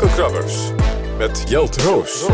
[0.00, 0.70] Wolkenkrabbers
[1.18, 2.28] met Jelt Roos.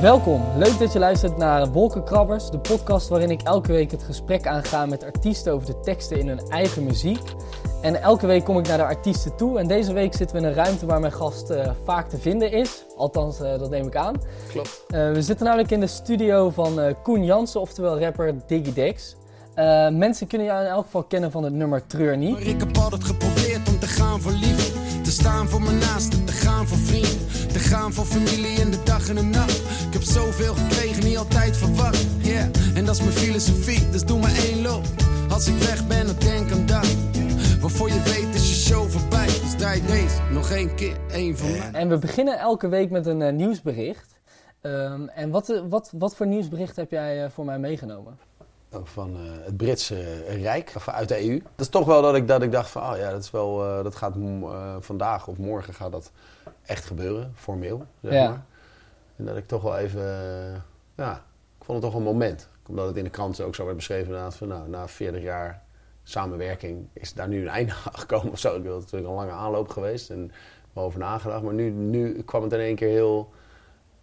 [0.00, 4.46] Welkom, leuk dat je luistert naar Wolkenkrabbers, de podcast waarin ik elke week het gesprek
[4.46, 7.22] aanga met artiesten over de teksten in hun eigen muziek.
[7.82, 10.48] En elke week kom ik naar de artiesten toe en deze week zitten we in
[10.48, 12.84] een ruimte waar mijn gast uh, vaak te vinden is.
[12.96, 14.14] Althans, uh, dat neem ik aan.
[14.48, 14.84] Klopt.
[14.88, 19.16] Uh, we zitten namelijk in de studio van Koen Jansen, oftewel rapper Diggy Dex.
[19.92, 22.32] mensen kunnen jou in elk geval kennen van het nummer Treur niet.
[22.32, 24.55] Maar ik heb altijd geprobeerd om te gaan voor liefde.
[25.06, 27.26] Te staan voor mijn naasten, te gaan voor vrienden.
[27.52, 29.58] Te gaan voor familie in de dag en de nacht.
[29.86, 32.06] Ik heb zoveel gekregen, niet altijd verwacht.
[32.18, 34.84] Yeah, en dat is mijn filosofie, dus doe maar één loop.
[35.28, 36.96] Als ik weg ben, dan denk aan dat.
[37.60, 39.26] Waarvoor je weet is je show voorbij.
[39.26, 41.70] Dus draai deze nog één keer, één van mij.
[41.72, 44.14] En we beginnen elke week met een uh, nieuwsbericht.
[44.62, 48.18] Um, en wat, wat, wat voor nieuwsbericht heb jij uh, voor mij meegenomen?
[48.84, 51.38] Van uh, het Britse Rijk, uit de EU.
[51.38, 53.82] Dat is toch wel dat ik, dat ik dacht van, oh ja, dat, is wel,
[53.82, 54.14] dat gaat
[54.80, 56.10] vandaag of morgen gaat dat
[56.62, 58.28] echt gebeuren, formeel, zeg ja.
[58.28, 58.44] maar.
[59.16, 60.04] En dat ik toch wel even,
[60.94, 61.24] ja,
[61.58, 62.48] ik vond het toch een moment.
[62.68, 65.62] Omdat het in de krant ook zo werd beschreven inderdaad van, nou, na 40 jaar
[66.02, 68.54] samenwerking is daar nu een einde aan gekomen of zo.
[68.54, 70.32] Het is natuurlijk een lange aanloop geweest en
[70.72, 71.42] wel over nagedacht.
[71.42, 73.32] Maar nu, nu kwam het in één keer heel,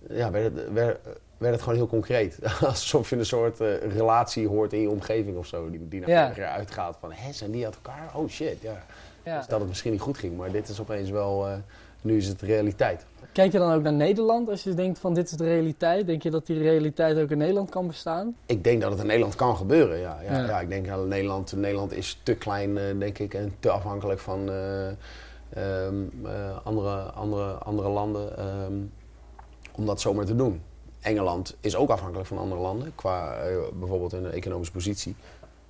[0.10, 1.00] ja, werd het, werd,
[1.38, 2.40] werd het gewoon heel concreet.
[2.66, 6.40] Alsof je een soort uh, relatie hoort in je omgeving of zo, die, die naar
[6.40, 6.56] ja.
[6.56, 6.98] uitgaat.
[7.00, 8.12] Van, hé, zijn die uit elkaar?
[8.16, 8.84] Oh shit, ja.
[9.24, 9.38] ja.
[9.38, 11.54] Dus dat het misschien niet goed ging, maar dit is opeens wel, uh,
[12.02, 13.06] nu is het realiteit.
[13.32, 16.06] Kijk je dan ook naar Nederland als je denkt van dit is de realiteit?
[16.06, 18.36] Denk je dat die realiteit ook in Nederland kan bestaan?
[18.46, 20.20] Ik denk dat het in Nederland kan gebeuren, ja.
[20.22, 20.46] ja, ja.
[20.46, 24.20] ja ik denk dat Nederland, Nederland is te klein, uh, denk ik, en te afhankelijk
[24.20, 28.92] van um, uh, andere, andere, andere landen um,
[29.76, 30.62] om dat zomaar te doen.
[31.04, 33.36] Engeland is ook afhankelijk van andere landen, qua
[33.74, 35.16] bijvoorbeeld een economische positie.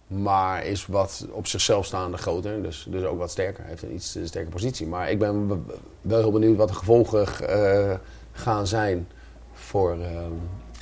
[0.07, 3.63] Maar is wat op zichzelf staande groter, dus, dus ook wat sterker.
[3.65, 4.87] Heeft een iets sterke positie.
[4.87, 5.65] Maar ik ben
[6.01, 7.93] wel heel benieuwd wat de gevolgen uh,
[8.31, 9.07] gaan zijn
[9.53, 10.07] voor, uh,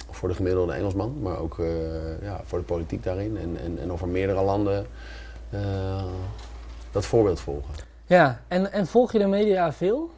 [0.10, 1.22] voor de gemiddelde Engelsman.
[1.22, 3.38] Maar ook uh, ja, voor de politiek daarin.
[3.38, 4.86] En, en, en of er meerdere landen
[6.92, 7.74] dat voorbeeld volgen.
[8.06, 10.10] Ja, en, en volg je de media veel?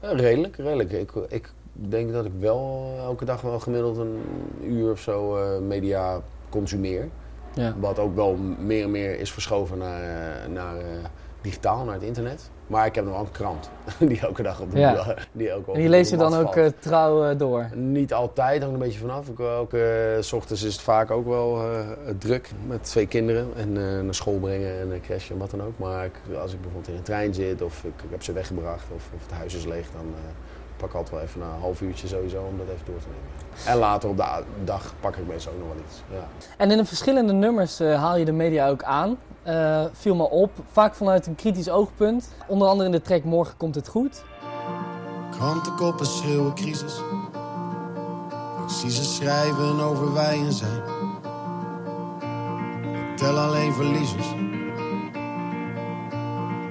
[0.00, 0.92] redelijk, redelijk.
[0.92, 4.22] Ik, ik denk dat ik wel elke dag wel gemiddeld een
[4.62, 7.08] uur of zo media consumeer.
[7.54, 7.74] Ja.
[7.80, 10.02] Wat ook wel meer en meer is verschoven naar,
[10.50, 10.82] naar uh,
[11.40, 12.50] digitaal, naar het internet.
[12.66, 13.70] Maar ik heb nog wel een krant
[14.10, 15.14] die elke dag op de ja.
[15.32, 17.68] die ook En die lees je dan ook uh, trouw uh, door?
[17.74, 19.28] Niet altijd, hangt een beetje vanaf.
[19.28, 19.70] Ik, ook,
[20.20, 21.62] s ochtends is het vaak ook wel
[22.18, 23.48] druk met twee kinderen.
[23.56, 23.72] En
[24.04, 25.78] naar school brengen en crashen en wat dan ook.
[25.78, 28.86] Maar ik, als ik bijvoorbeeld in een trein zit of ik, ik heb ze weggebracht
[28.94, 30.14] of, of, het huis is leeg, dan
[30.76, 33.66] pak altijd wel even een half uurtje sowieso om dat even door te nemen.
[33.66, 36.02] En later op de dag pak ik meestal ook nog wel iets.
[36.10, 36.26] Ja.
[36.56, 39.16] En in de verschillende nummers uh, haal je de media ook aan.
[39.46, 42.28] Uh, viel me op, vaak vanuit een kritisch oogpunt.
[42.46, 44.22] Onder andere in de track Morgen komt het goed.
[45.30, 47.00] Krantenkoppen schreeuwen crisis.
[48.64, 50.82] Ik zie ze schrijven over wij en zij.
[53.10, 54.32] Ik tel alleen verliezers.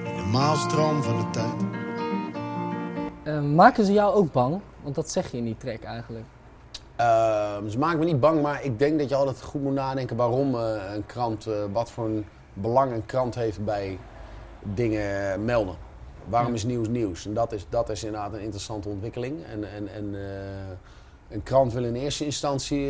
[0.04, 1.73] In de maalstroom van de tijd.
[3.24, 4.60] Uh, maken ze jou ook bang?
[4.82, 6.24] Want dat zeg je in die track eigenlijk.
[7.00, 10.16] Uh, ze maken me niet bang, maar ik denk dat je altijd goed moet nadenken
[10.16, 13.98] waarom uh, een krant, uh, wat voor een belang een krant heeft bij
[14.62, 15.74] dingen melden.
[16.28, 16.54] Waarom ja.
[16.54, 17.26] is nieuws nieuws?
[17.26, 19.44] En dat is, dat is inderdaad een interessante ontwikkeling.
[19.44, 20.14] En, en, en
[21.28, 22.88] een krant wil in eerste instantie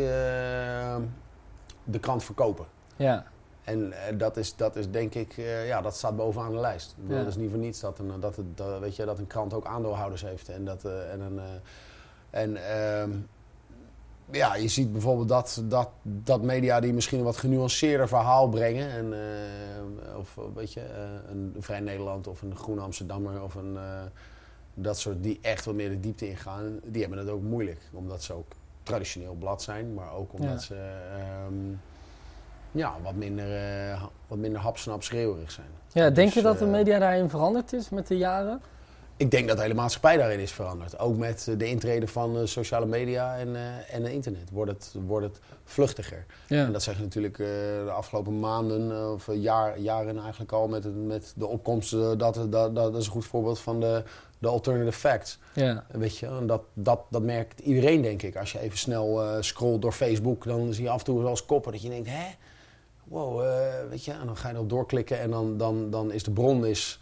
[1.83, 2.65] de krant verkopen.
[2.95, 3.25] Ja.
[3.65, 5.33] En dat, is, dat is denk ik,
[5.65, 6.95] ja, dat staat bovenaan de lijst.
[7.07, 7.17] Ja.
[7.17, 9.53] Dat is niet voor niets dat een, dat, het, dat, weet je, dat een krant
[9.53, 10.49] ook aandeelhouders heeft.
[10.49, 11.39] En dat, en een,
[12.29, 13.11] en, ehm,
[14.31, 18.89] ja, je ziet bijvoorbeeld dat, dat, dat media die misschien een wat genuanceerder verhaal brengen.
[18.89, 23.73] En, uh, of weet je, uh, een Vrij Nederland of een Groene Amsterdammer of een,
[23.73, 24.01] uh,
[24.73, 26.79] dat soort die echt wat meer de diepte ingaan.
[26.83, 27.79] Die hebben het ook moeilijk.
[27.91, 28.51] Omdat ze ook
[28.83, 30.57] traditioneel blad zijn, maar ook omdat ja.
[30.57, 30.97] ze
[31.47, 31.81] um,
[32.75, 33.47] ja, wat minder,
[34.27, 35.67] wat minder hapsnap schreeuwerig zijn.
[35.91, 38.61] Ja, denk dus, je dat de media daarin veranderd is met de jaren?
[39.17, 40.99] Ik denk dat de hele maatschappij daarin is veranderd.
[40.99, 45.25] Ook met de intrede van uh, sociale media en, uh, en internet wordt het, wordt
[45.25, 46.25] het vluchtiger.
[46.47, 46.65] Ja.
[46.65, 47.47] En dat zeg je natuurlijk uh,
[47.85, 51.91] de afgelopen maanden of jaar, jaren eigenlijk al met, het, met de opkomst.
[51.91, 54.03] dat, dat, dat, dat is een goed voorbeeld van de,
[54.39, 55.39] de alternative facts.
[55.53, 55.85] Ja.
[55.91, 58.35] Weet je, en dat, dat, dat merkt iedereen denk ik.
[58.35, 61.45] Als je even snel scrolt door Facebook, dan zie je af en toe wel eens
[61.45, 62.25] koppen dat je denkt, hè?
[63.07, 63.41] Wow,
[63.89, 66.65] weet je, en dan ga je erop doorklikken en dan, dan, dan is de bron
[66.65, 66.99] is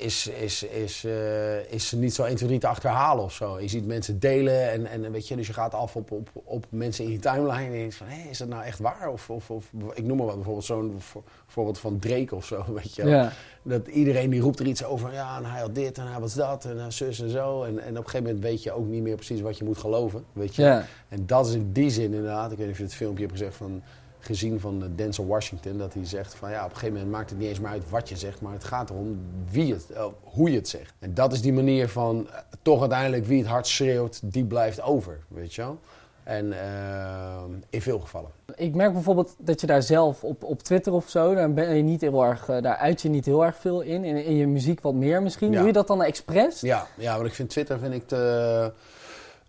[0.00, 3.60] is, is, is, uh, is niet zo 1, 2, 3 te achterhalen of zo.
[3.60, 6.66] Je ziet mensen delen en, en weet je, dus je gaat af op, op, op
[6.68, 9.08] mensen in je timeline en je denkt van, hé, is dat nou echt waar?
[9.08, 11.00] Of, of, of ik noem maar wat, bijvoorbeeld zo'n
[11.46, 13.32] voorbeeld van Drake of zo, weet je ja.
[13.62, 16.34] Dat iedereen die roept er iets over, ja, en hij had dit en hij was
[16.34, 17.62] dat en hij zus en zo.
[17.62, 19.78] En, en op een gegeven moment weet je ook niet meer precies wat je moet
[19.78, 20.62] geloven, weet je.
[20.62, 20.84] Ja.
[21.08, 23.38] En dat is in die zin inderdaad, ik weet niet of je het filmpje hebt
[23.38, 23.82] gezegd van
[24.20, 25.78] gezien van Denzel Washington.
[25.78, 27.90] Dat hij zegt van ja, op een gegeven moment maakt het niet eens meer uit
[27.90, 28.40] wat je zegt.
[28.40, 29.20] Maar het gaat erom
[29.50, 30.94] wie het, uh, hoe je het zegt.
[30.98, 34.82] En dat is die manier van uh, toch uiteindelijk wie het hard schreeuwt, die blijft
[34.82, 35.18] over.
[35.28, 35.78] Weet je wel?
[36.22, 38.30] En uh, in veel gevallen.
[38.54, 41.82] Ik merk bijvoorbeeld dat je daar zelf op, op Twitter of zo, daar ben je
[41.82, 44.04] niet heel erg, daar uit je niet heel erg veel in.
[44.04, 45.50] In, in je muziek wat meer misschien.
[45.50, 45.58] Ja.
[45.58, 46.60] Doe je dat dan expres?
[46.60, 48.72] Ja, ja, want ik vind Twitter vind ik te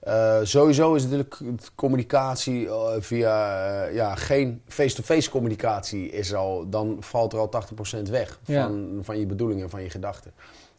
[0.07, 1.37] uh, sowieso is natuurlijk
[1.75, 7.51] communicatie uh, via uh, ja, geen face-to-face communicatie is al, dan valt er al
[7.97, 10.31] 80% weg van, van je bedoelingen, van je gedachten.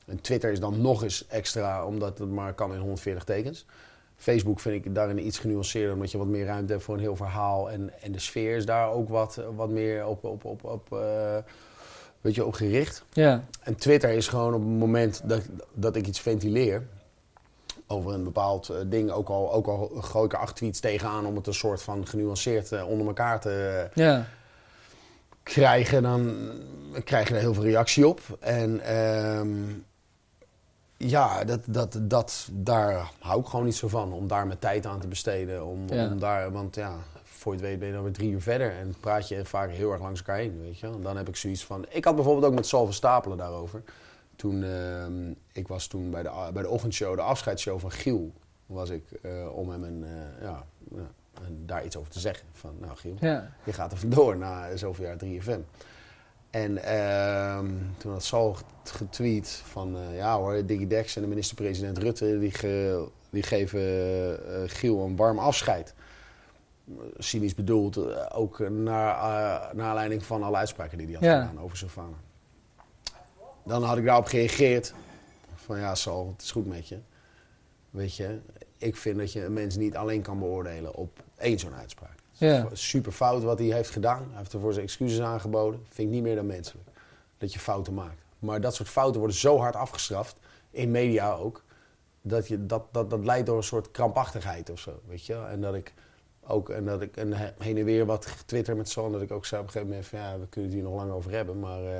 [0.06, 3.66] En Twitter is dan nog eens extra, omdat het maar kan in 140 tekens.
[4.16, 7.16] Facebook vind ik daarin iets genuanceerder, omdat je wat meer ruimte hebt voor een heel
[7.16, 7.70] verhaal.
[7.70, 10.88] En, en de sfeer is daar ook wat, wat meer op, op, op, op,
[12.20, 13.04] weet je, op gericht.
[13.12, 13.44] Ja.
[13.60, 15.42] En Twitter is gewoon op het moment dat,
[15.74, 16.82] dat ik iets ventileer
[17.92, 19.10] over een bepaald uh, ding.
[19.10, 22.06] Ook al, ook al gooi ik er acht tweets tegenaan om het een soort van
[22.06, 24.26] genuanceerd uh, onder elkaar te ja.
[25.42, 26.02] krijgen.
[26.02, 26.50] Dan
[27.04, 28.20] krijg je er heel veel reactie op.
[28.40, 29.50] En ehm,
[30.96, 34.12] ja, dat, dat, dat, daar hou ik gewoon niet zo van.
[34.12, 35.66] Om daar mijn tijd aan te besteden.
[35.66, 36.06] Om, ja.
[36.06, 38.72] om daar, want ja, voor je het weet ben je dan weer drie uur verder.
[38.76, 40.86] En praat je vaak heel erg langs elkaar heen, weet je.
[40.86, 41.86] En dan heb ik zoiets van...
[41.88, 43.82] Ik had bijvoorbeeld ook met Salve Stapelen daarover.
[44.36, 45.06] Toen, uh,
[45.52, 48.32] ik was toen bij de, bij de ochtendshow, de afscheidsshow van Giel,
[48.66, 50.64] was ik uh, om hem een, uh, ja,
[51.46, 52.46] en daar iets over te zeggen.
[52.52, 53.50] Van, nou Giel, ja.
[53.64, 55.60] je gaat er vandoor na zoveel jaar 3FM.
[56.50, 57.58] En uh,
[57.96, 62.50] toen had Sal getweet van, uh, ja hoor, Diggy Dex en de minister-president Rutte, die,
[62.50, 63.80] ge, die geven
[64.70, 65.94] Giel een warm afscheid.
[67.18, 71.40] Cynisch bedoeld, ook naar, naar aanleiding van alle uitspraken die hij had ja.
[71.40, 72.16] gedaan over Sylvana
[73.64, 74.94] dan had ik daarop gereageerd.
[75.54, 76.98] Van ja, Sal, het is goed met je.
[77.90, 78.38] Weet je,
[78.78, 82.18] ik vind dat je een mens niet alleen kan beoordelen op één zo'n uitspraak.
[82.32, 82.68] Ja.
[82.72, 84.26] Super fout wat hij heeft gedaan.
[84.28, 85.80] Hij heeft ervoor zijn excuses aangeboden.
[85.88, 86.88] Vind ik niet meer dan menselijk.
[87.38, 88.22] Dat je fouten maakt.
[88.38, 90.36] Maar dat soort fouten worden zo hard afgestraft,
[90.70, 91.64] in media ook,
[92.22, 95.00] dat, je, dat, dat, dat leidt door een soort krampachtigheid of zo.
[95.06, 95.34] Weet je?
[95.34, 95.94] En dat ik
[96.40, 99.46] ook, en dat ik en heen en weer wat getwitterd met Son, dat ik ook
[99.46, 101.60] zei op een gegeven moment van ja, we kunnen het hier nog lang over hebben,
[101.60, 101.82] maar.
[101.82, 101.90] Uh,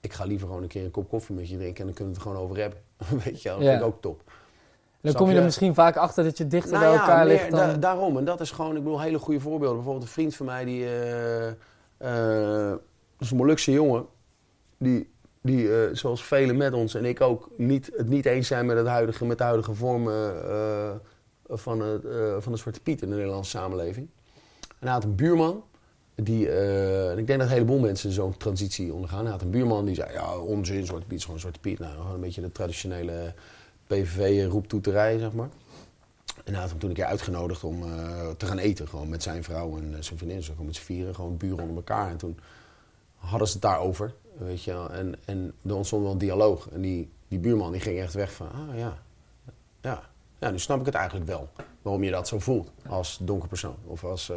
[0.00, 2.14] ik ga liever gewoon een keer een kop koffie met je drinken en dan kunnen
[2.14, 2.78] we het gewoon over hebben.
[3.24, 4.22] Weet je wel, dat vind ik ook top.
[5.00, 7.50] dan kom je er misschien vaak achter dat je dichter nou bij elkaar ja, ligt.
[7.50, 7.80] Dan...
[7.80, 9.76] daarom, en dat is gewoon, ik bedoel, hele goede voorbeelden.
[9.76, 11.46] Bijvoorbeeld een vriend van mij, die uh,
[12.02, 12.74] uh,
[13.18, 14.06] is een Molukse jongen,
[14.78, 15.10] die,
[15.42, 18.76] die uh, zoals velen met ons en ik ook, niet, het niet eens zijn met,
[18.76, 20.34] het huidige, met de huidige vormen
[21.48, 22.02] van, het,
[22.38, 24.08] van de Zwarte Piet in de Nederlandse samenleving.
[24.68, 25.64] En hij had een buurman,
[26.22, 29.22] die, uh, ik denk dat een heleboel mensen zo'n transitie ondergaan.
[29.22, 31.78] Hij had een buurman die zei, ja, onzin, Zwarte Piet is gewoon Zwarte Piet.
[31.78, 33.34] Nou, gewoon een beetje de traditionele
[33.86, 35.48] PVV-roeptoeterij, zeg maar.
[36.44, 39.22] En hij had hem toen een keer uitgenodigd om uh, te gaan eten, gewoon met
[39.22, 40.42] zijn vrouw en zijn vriendin.
[40.42, 42.10] Zo gewoon met z'n vieren, gewoon buren onder elkaar.
[42.10, 42.38] En toen
[43.16, 44.90] hadden ze het daarover, weet je wel.
[44.90, 46.68] En, en er ontstond wel een dialoog.
[46.68, 48.98] En die, die buurman die ging echt weg van, ah ja,
[49.80, 50.02] ja.
[50.40, 51.48] Ja, nu snap ik het eigenlijk wel.
[51.82, 53.76] Waarom je dat zo voelt als donker persoon.
[53.84, 54.32] Of als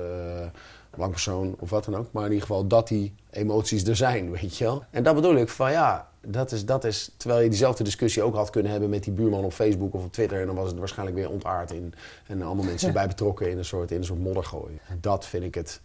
[0.97, 2.07] lang persoon of wat dan ook.
[2.11, 4.83] Maar in ieder geval dat die emoties er zijn, weet je wel.
[4.89, 7.12] En dat bedoel ik van ja, dat is, dat is...
[7.17, 10.13] Terwijl je diezelfde discussie ook had kunnen hebben met die buurman op Facebook of op
[10.13, 10.39] Twitter.
[10.39, 11.93] En dan was het waarschijnlijk weer ontaard in.
[12.27, 14.79] En allemaal mensen erbij betrokken in een soort, in een soort moddergooi.
[15.00, 15.81] Dat vind ik het...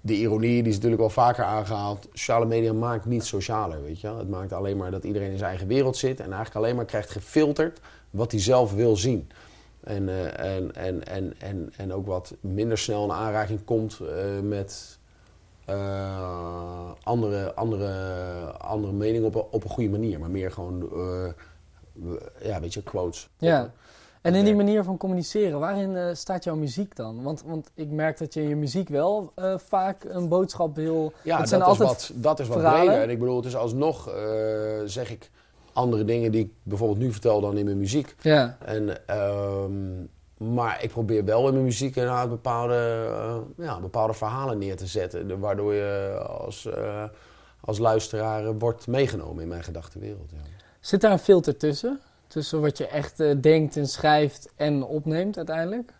[0.00, 2.08] De ironie die is natuurlijk wel vaker aangehaald.
[2.12, 4.18] Sociale media maakt niet socialer, weet je wel.
[4.18, 6.20] Het maakt alleen maar dat iedereen in zijn eigen wereld zit.
[6.20, 9.30] En eigenlijk alleen maar krijgt gefilterd wat hij zelf wil zien.
[9.86, 14.08] En, uh, en, en, en, en, en ook wat minder snel in aanraking komt uh,
[14.42, 14.98] met
[15.70, 17.92] uh, andere, andere,
[18.58, 20.18] andere meningen op, een, op een goede manier.
[20.18, 20.90] Maar meer gewoon,
[22.42, 23.28] ja, weet je, quotes.
[23.38, 23.72] Ja.
[24.22, 27.22] En in die manier van communiceren, waarin staat jouw muziek dan?
[27.22, 31.12] Want, want ik merk dat je in je muziek wel vaak een boodschap wil.
[31.22, 33.02] Ja, dat, is wat, dat is wat breder.
[33.02, 34.10] En ik bedoel, het is alsnog,
[34.84, 35.30] zeg ik
[35.76, 38.14] andere dingen die ik bijvoorbeeld nu vertel dan in mijn muziek.
[38.20, 38.56] Ja.
[38.64, 40.04] En, ehm,
[40.52, 44.86] maar ik probeer wel in mijn muziek inderdaad bepaalde, uh, ja, bepaalde verhalen neer te
[44.86, 45.38] zetten.
[45.38, 47.04] Waardoor je als, uh,
[47.60, 50.30] als luisteraar wordt meegenomen in mijn gedachtenwereld.
[50.30, 50.38] Ja.
[50.80, 52.00] Zit daar een filter tussen?
[52.26, 55.94] Tussen wat je echt uh, denkt en schrijft en opneemt uiteindelijk?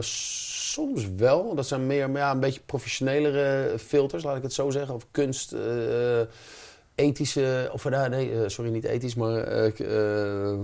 [0.00, 1.54] soms wel.
[1.54, 4.94] Dat zijn meer ja, een beetje professionelere filters, laat ik het zo zeggen.
[4.94, 5.54] Of kunst
[7.00, 10.58] ethische, of uh, nee, uh, sorry, niet ethisch, maar uh,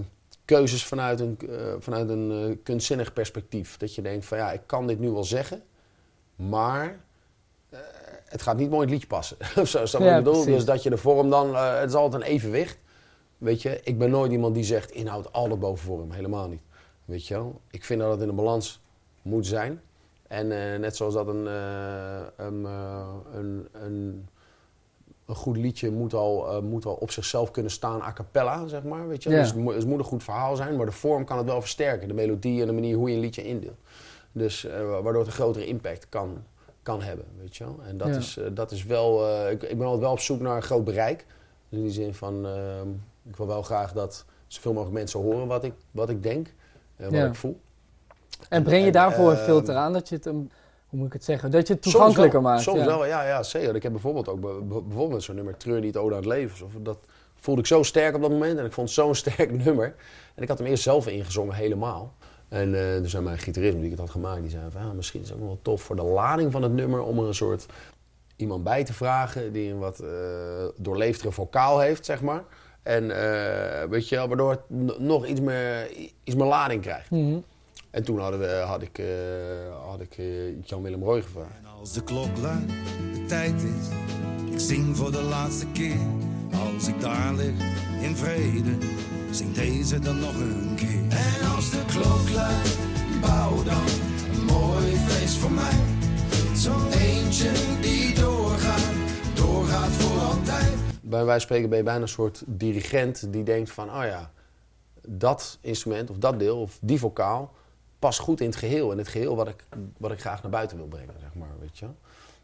[0.45, 1.38] keuzes vanuit een,
[1.78, 3.76] vanuit een kunstzinnig perspectief.
[3.76, 5.62] Dat je denkt van ja, ik kan dit nu wel zeggen,
[6.37, 7.00] maar
[8.25, 9.37] het gaat niet mooi in het liedje passen.
[9.62, 10.45] of zo, is dat wat ik bedoel?
[10.45, 12.78] Dus dat je de vorm dan, het is altijd een evenwicht.
[13.38, 16.62] Weet je, ik ben nooit iemand die zegt inhoud altijd boven vorm, helemaal niet.
[17.05, 17.61] Weet je wel?
[17.71, 18.81] Ik vind dat het in een balans
[19.23, 19.81] moet zijn.
[20.28, 20.49] En
[20.81, 21.47] net zoals dat een,
[22.37, 22.64] een,
[23.33, 24.28] een, een
[25.26, 28.83] een goed liedje moet al, uh, moet al op zichzelf kunnen staan a cappella, zeg
[28.83, 29.09] maar.
[29.09, 29.28] Weet je?
[29.28, 32.09] Dus het, het, moet een goed verhaal zijn, maar de vorm kan het wel versterken.
[32.09, 33.78] De melodie en de manier hoe je een liedje indeelt.
[34.33, 36.45] Dus uh, waardoor het een grotere impact kan,
[36.83, 37.80] kan hebben, weet je wel.
[37.87, 39.40] En dat, is, uh, dat is wel...
[39.50, 41.26] Ik, ik, ben altijd wel op zoek naar een groot bereik.
[41.68, 42.88] Dus in die zin van, ehm,
[43.28, 46.52] ik wil wel graag dat zoveel mogelijk mensen horen wat ik, wat ik denk
[46.97, 47.61] en wat ik voel.
[48.49, 50.26] En breng je daarvoor een filter aan dat je het...
[50.26, 50.50] Een
[50.88, 51.50] hoe moet ik het zeggen?
[51.50, 52.62] Dat je het toegankelijker maakt.
[52.62, 53.75] Soms wel, ja, ja, zeker.
[53.75, 54.40] Ik heb bijvoorbeeld ook
[54.88, 56.66] bijvoorbeeld zo'n nummer Treur niet Ode aan het leven.
[56.66, 56.99] Of dat
[57.35, 59.95] voelde ik zo sterk op dat moment en ik vond het zo'n sterk nummer.
[60.35, 62.14] En ik had hem eerst zelf ingezongen helemaal.
[62.49, 64.93] En uh, dus zei mijn gitarist die ik het had gemaakt, die zei van ja,
[64.93, 67.35] misschien is het ook wel tof voor de lading van het nummer om er een
[67.35, 67.66] soort
[68.37, 70.09] iemand bij te vragen die een wat uh,
[70.76, 72.45] doorleefdere vocaal heeft, zeg maar.
[72.83, 75.90] En uh, weet je, waardoor het nog iets meer,
[76.25, 77.11] iets meer lading krijgt.
[77.11, 77.45] Mm -hmm.
[77.96, 79.06] En toen hadden we, had ik, uh,
[79.90, 81.56] had ik uh, Jan-Willem Roy gevraagd.
[81.58, 82.68] En als de klok luidt,
[83.12, 83.88] de tijd is,
[84.52, 85.98] ik zing voor de laatste keer.
[86.74, 87.54] Als ik daar lig
[88.00, 88.76] in vrede,
[89.30, 91.00] zing deze dan nog een keer.
[91.08, 92.78] En als de klok luidt,
[93.20, 93.86] bouw dan
[94.34, 95.78] een mooi feest voor mij.
[96.54, 97.50] Zo'n eentje
[97.80, 98.92] die doorgaat,
[99.34, 100.72] doorgaat voor altijd.
[101.02, 104.30] Bij wijze van spreken ben je bijna een soort dirigent die denkt van, oh ja,
[105.06, 107.54] dat instrument of dat deel of die vocaal
[108.06, 108.92] past goed in het geheel.
[108.92, 109.64] En het geheel wat ik,
[109.96, 111.86] wat ik graag naar buiten wil brengen, zeg maar, weet je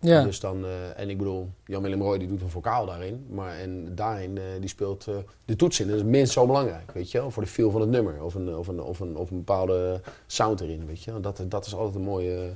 [0.03, 0.25] ja.
[0.25, 3.27] Dus dan, uh, en ik bedoel, Jan-Willem Roy die doet een vocaal daarin.
[3.31, 5.15] Maar en daarin, uh, die speelt uh,
[5.45, 5.89] de toets in.
[5.89, 7.31] Dat is minst zo belangrijk, weet je wel.
[7.31, 8.23] Voor de feel van het nummer.
[8.23, 11.67] Of een, of een, of een, of een bepaalde sound erin, weet je Dat, dat
[11.67, 12.51] is altijd een mooie,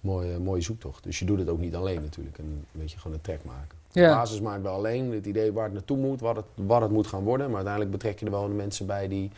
[0.00, 1.02] mooie, mooie zoektocht.
[1.02, 2.38] Dus je doet het ook niet alleen natuurlijk.
[2.38, 3.78] En weet je, gewoon een track maken.
[3.92, 4.08] Ja.
[4.08, 6.90] De basis maakt wel alleen het idee waar het naartoe moet, wat het, wat het
[6.90, 7.46] moet gaan worden.
[7.46, 9.30] Maar uiteindelijk betrek je er wel de mensen bij die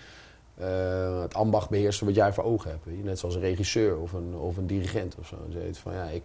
[0.60, 2.84] uh, het ambacht beheersen wat jij voor ogen hebt.
[2.84, 3.04] Je?
[3.04, 5.36] Net zoals een regisseur of een, of een dirigent of zo.
[5.50, 6.22] Ze van ja, ik,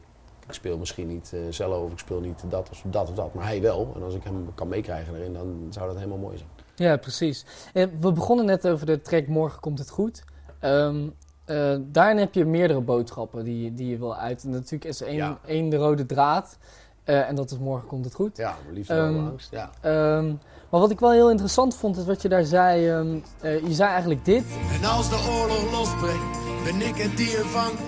[0.47, 3.33] ik speel misschien niet uh, cello of ik speel niet dat of dat of dat,
[3.33, 3.91] maar hij wel.
[3.95, 6.50] En als ik hem kan meekrijgen erin, dan zou dat helemaal mooi zijn.
[6.75, 7.45] Ja, precies.
[7.73, 10.23] We begonnen net over de track Morgen komt het goed.
[10.61, 11.13] Um,
[11.45, 14.43] uh, daarin heb je meerdere boodschappen die, die je wil uit.
[14.43, 15.39] En natuurlijk is één, ja.
[15.45, 16.57] één de rode draad.
[17.05, 18.38] Uh, en dat is morgen komt het goed.
[18.38, 19.51] Ja, liefde um, angst.
[19.51, 20.17] Ja.
[20.17, 20.39] Um,
[20.72, 22.90] maar wat ik wel heel interessant vond, is wat je daar zei.
[22.90, 24.44] Um, uh, je zei eigenlijk dit.
[24.82, 27.82] En als de oorlog losbreekt, ben ik het die er vangt.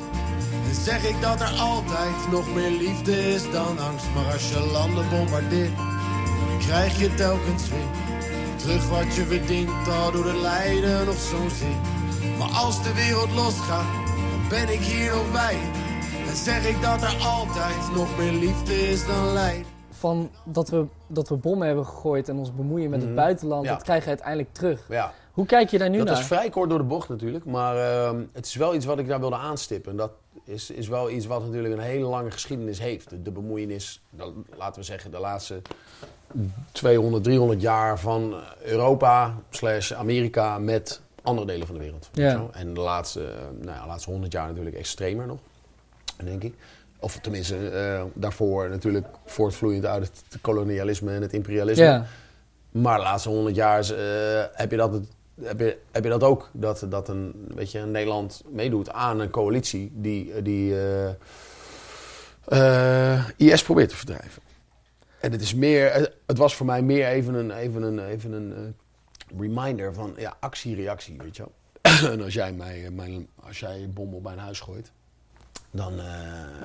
[0.66, 4.06] Dan zeg ik dat er altijd nog meer liefde is dan angst.
[4.16, 5.78] Maar als je landen bombardeert,
[6.60, 7.90] krijg je telkens weer
[8.56, 9.88] terug wat je verdient.
[10.02, 11.78] Al door het lijden nog zo'n zin.
[12.38, 15.58] Maar als de wereld losgaat, dan ben ik hier nog bij.
[16.26, 19.73] Dan zeg ik dat er altijd nog meer liefde is dan lijden
[20.04, 23.18] van dat we, dat we bommen hebben gegooid en ons bemoeien met het mhm.
[23.18, 24.86] buitenland, dat krijg je uiteindelijk terug.
[24.90, 25.14] Ja.
[25.32, 26.06] Hoe kijk je daar nu naar?
[26.06, 29.00] Dat is vrij kort door de bocht natuurlijk, maar uh, het is wel iets wat
[29.00, 29.92] ik daar wilde aanstippen.
[29.92, 30.12] En dat
[30.44, 33.10] is, is wel iets wat natuurlijk een hele lange geschiedenis heeft.
[33.10, 35.62] De, de bemoeienis, de, laten we zeggen, de laatste
[36.72, 42.10] 200, 300 jaar van Europa slash Amerika met andere delen van de wereld.
[42.14, 42.48] Ja.
[42.52, 43.20] En de laatste,
[43.60, 45.40] nou ja, de laatste 100 jaar natuurlijk extremer nog,
[46.24, 46.54] denk ik.
[47.04, 51.84] Of tenminste, uh, daarvoor natuurlijk voortvloeiend uit het kolonialisme en het imperialisme.
[51.84, 52.06] Ja.
[52.72, 53.98] Maar de laatste honderd jaar uh,
[54.54, 55.02] heb, je dat,
[55.42, 56.50] heb, je, heb je dat ook.
[56.52, 60.74] Dat, dat een, weet je, Nederland meedoet aan een coalitie die, die
[62.50, 64.42] uh, IS probeert te verdrijven.
[65.20, 68.76] En het, is meer, het was voor mij meer even een, even een, even een
[69.40, 71.52] reminder van ja, actie-reactie, weet je wel.
[72.12, 74.92] en als jij, mij, mijn, als jij een bom op mijn huis gooit
[75.76, 76.04] dan uh,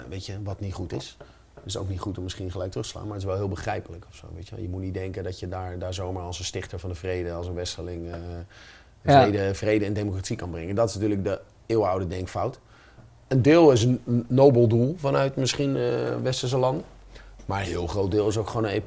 [0.09, 1.17] weet je wat niet goed is.
[1.55, 3.37] Het is ook niet goed om misschien gelijk terug te slaan, maar het is wel
[3.37, 4.27] heel begrijpelijk of zo.
[4.35, 4.63] Weet je?
[4.63, 7.33] je moet niet denken dat je daar, daar zomaar als een stichter van de vrede,
[7.33, 8.15] als een westerling, uh,
[9.05, 9.55] vrede, ja.
[9.55, 10.75] vrede en democratie kan brengen.
[10.75, 12.59] Dat is natuurlijk de eeuwenoude denkfout.
[13.29, 16.85] Een deel is een nobel doel vanuit misschien uh, westerse landen.
[17.47, 18.83] Maar een heel groot deel is ook gewoon een,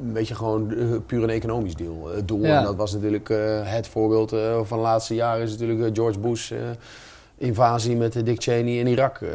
[0.00, 0.74] een beetje gewoon
[1.06, 2.44] puur een economisch deel, doel.
[2.44, 2.58] Ja.
[2.58, 3.28] En dat was natuurlijk
[3.64, 4.30] het voorbeeld
[4.62, 6.52] van de laatste jaren is natuurlijk George Bush
[7.42, 9.20] invasie met Dick Cheney in Irak.
[9.20, 9.30] Uh,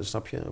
[0.00, 0.42] snap je?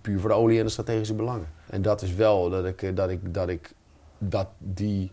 [0.00, 1.48] Puur voor de olie en de strategische belangen.
[1.70, 3.72] En dat is wel dat ik, dat ik, dat ik,
[4.18, 5.12] dat die,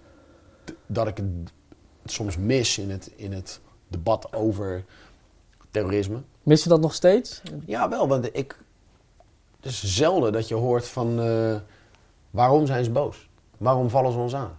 [0.85, 4.83] dat ik het soms mis in het, in het debat over
[5.71, 6.21] terrorisme.
[6.43, 7.41] Mis je dat nog steeds?
[7.65, 8.57] Ja, wel, want ik.
[9.55, 11.25] Het is zelden dat je hoort van.
[11.25, 11.55] Uh,
[12.29, 13.29] waarom zijn ze boos?
[13.57, 14.57] Waarom vallen ze ons aan?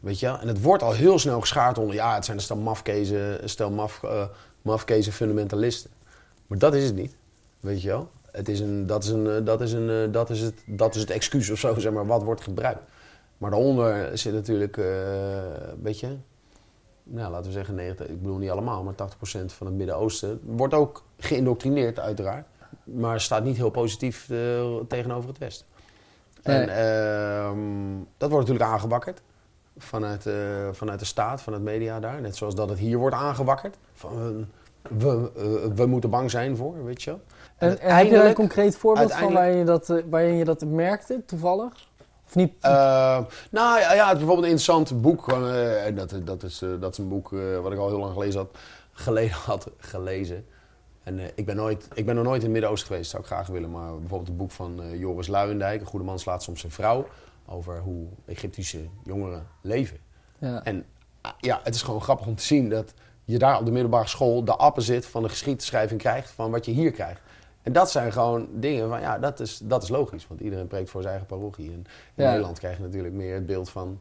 [0.00, 0.26] Weet je?
[0.26, 3.48] En het wordt al heel snel geschaard onder, ja, het zijn een stel mafkezen, een
[3.48, 4.24] stel maf, uh,
[4.62, 5.90] mafkezen fundamentalisten.
[6.46, 7.16] Maar dat is het niet,
[7.60, 8.10] weet je wel?
[8.30, 11.10] Het is een, dat, is een, dat, is een, dat, is het, dat is het
[11.10, 12.82] excuus of zo, zeg maar, wat wordt gebruikt.
[13.38, 14.86] Maar daaronder zit natuurlijk, uh,
[15.82, 16.16] weet je,
[17.02, 18.96] nou, laten we zeggen 90, ik bedoel niet allemaal, maar 80%
[19.46, 22.46] van het Midden-Oosten wordt ook geïndoctrineerd uiteraard.
[22.84, 25.66] Maar staat niet heel positief uh, tegenover het Westen.
[26.42, 27.50] En uh,
[28.16, 29.22] dat wordt natuurlijk aangewakkerd
[29.82, 30.34] vanuit, uh,
[30.72, 32.20] vanuit de staat, vanuit media daar.
[32.20, 33.76] Net zoals dat het hier wordt aangewakkerd.
[33.92, 34.46] Van,
[34.82, 35.30] we,
[35.74, 37.20] we moeten bang zijn voor, weet je wel.
[37.56, 41.22] En, en heb je een concreet voorbeeld van waarin je, dat, waarin je dat merkte,
[41.26, 41.88] toevallig?
[42.26, 42.52] Of niet?
[42.64, 42.70] Uh,
[43.50, 45.28] nou ja, ja, het is bijvoorbeeld een interessant boek.
[45.94, 47.30] Dat, dat, is, dat is een boek
[47.62, 48.58] wat ik al heel lang gelezen had,
[48.92, 50.46] geleden had gelezen.
[51.02, 53.46] En ik, ben nooit, ik ben nog nooit in het Midden-Oosten geweest, zou ik graag
[53.46, 53.70] willen.
[53.70, 57.06] Maar bijvoorbeeld het boek van Joris Luijendijk, Een goede man slaat soms zijn vrouw.
[57.52, 59.98] Over hoe Egyptische jongeren leven.
[60.38, 60.64] Ja.
[60.64, 60.84] En
[61.38, 64.44] ja, het is gewoon grappig om te zien dat je daar op de middelbare school
[64.44, 67.20] de opposite van de geschiedschrijving krijgt van wat je hier krijgt.
[67.62, 70.26] En dat zijn gewoon dingen van, ja, dat is, dat is logisch.
[70.28, 71.70] Want iedereen preekt voor zijn eigen parochie.
[71.70, 72.28] En in ja.
[72.28, 74.00] Nederland krijg je natuurlijk meer het beeld van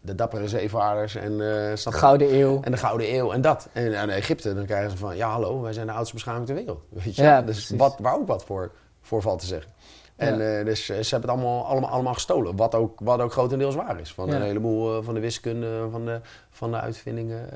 [0.00, 2.60] de dappere zeevaarders en, uh, de Gouden Eeuw.
[2.62, 3.68] En de Gouden Eeuw en dat.
[3.72, 6.54] En in Egypte, dan krijgen ze van, ja hallo, wij zijn de oudste beschaving ter
[6.54, 6.82] wereld.
[6.88, 7.22] Weet je?
[7.22, 9.70] Ja, dus wat, waar ook wat voor, voor valt te zeggen.
[10.16, 10.58] En ja.
[10.58, 12.56] uh, dus ze hebben het allemaal, allemaal, allemaal gestolen.
[12.56, 14.14] Wat ook, wat ook grotendeels waar is.
[14.14, 14.34] Van ja.
[14.34, 16.20] een heleboel uh, van de wiskunde, van de,
[16.50, 17.48] van de uitvindingen,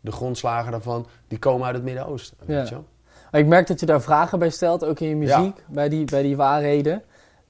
[0.00, 2.36] de grondslagen daarvan, die komen uit het Midden-Oosten.
[2.44, 2.84] Weet je wel?
[3.40, 6.22] Ik merk dat je daar vragen bij stelt, ook in je muziek, bij, die, bij
[6.22, 7.02] die waarheden.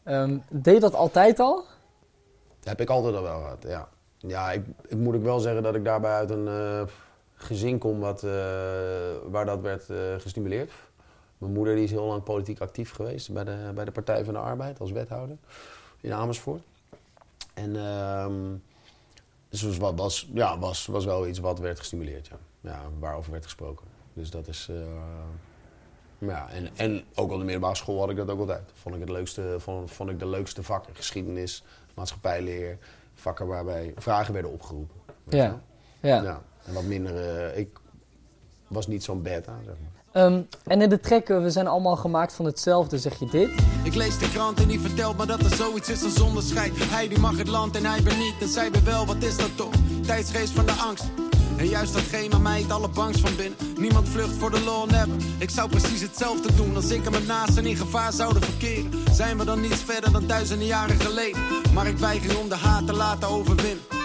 [0.05, 1.57] Um, deed je dat altijd al?
[2.59, 3.89] Dat heb ik altijd al wel gehad, ja.
[4.17, 6.49] Ja, ik, ik, moet ik wel zeggen dat ik daarbij uit een
[7.35, 8.23] gezin kom wat,
[9.31, 10.71] waar dat werd gestimuleerd.
[11.41, 14.35] Mijn moeder die is heel lang politiek actief geweest bij de, bij de Partij van
[14.35, 15.37] de Arbeid als wethouder
[16.01, 16.63] in Amersfoort.
[17.55, 18.63] En um,
[19.49, 22.39] dus was, was, ja, was, was wel iets wat werd gestimuleerd, ja.
[22.61, 23.87] ja waarover werd gesproken.
[24.13, 24.71] Dus dat is...
[26.19, 28.71] Ja, en, en ook op de middelbare school had ik dat ook altijd.
[28.75, 30.95] Vond ik, het leukste, vond, vond ik de leukste vakken.
[30.95, 32.79] Geschiedenis, maatschappijleer,
[33.15, 35.01] vakken waarbij vragen werden opgeroepen.
[35.29, 35.61] Ja.
[36.01, 36.23] ja.
[36.23, 36.43] ja.
[36.65, 37.79] En wat minder, uh, ik
[38.69, 39.90] was niet zo'n beta, zeg maar.
[40.15, 43.51] Um, en in de trekken, we zijn allemaal gemaakt van hetzelfde, zeg je dit?
[43.83, 46.73] Ik lees de krant en die vertelt me dat er zoiets is als onderscheid.
[46.77, 49.37] Hij die mag het land en hij ben niet, en zij ben wel, wat is
[49.37, 49.73] dat toch?
[50.07, 51.05] Tijdsgeest van de angst.
[51.57, 53.59] En juist datgene aan mij het allerbangst van binnen.
[53.79, 55.15] Niemand vlucht voor de law, never.
[55.39, 58.91] Ik zou precies hetzelfde doen als ik en mijn naasten in gevaar zouden verkeren.
[59.13, 61.41] Zijn we dan niets verder dan duizenden jaren geleden?
[61.75, 64.00] Maar ik weiger om de haat te laten overwinnen.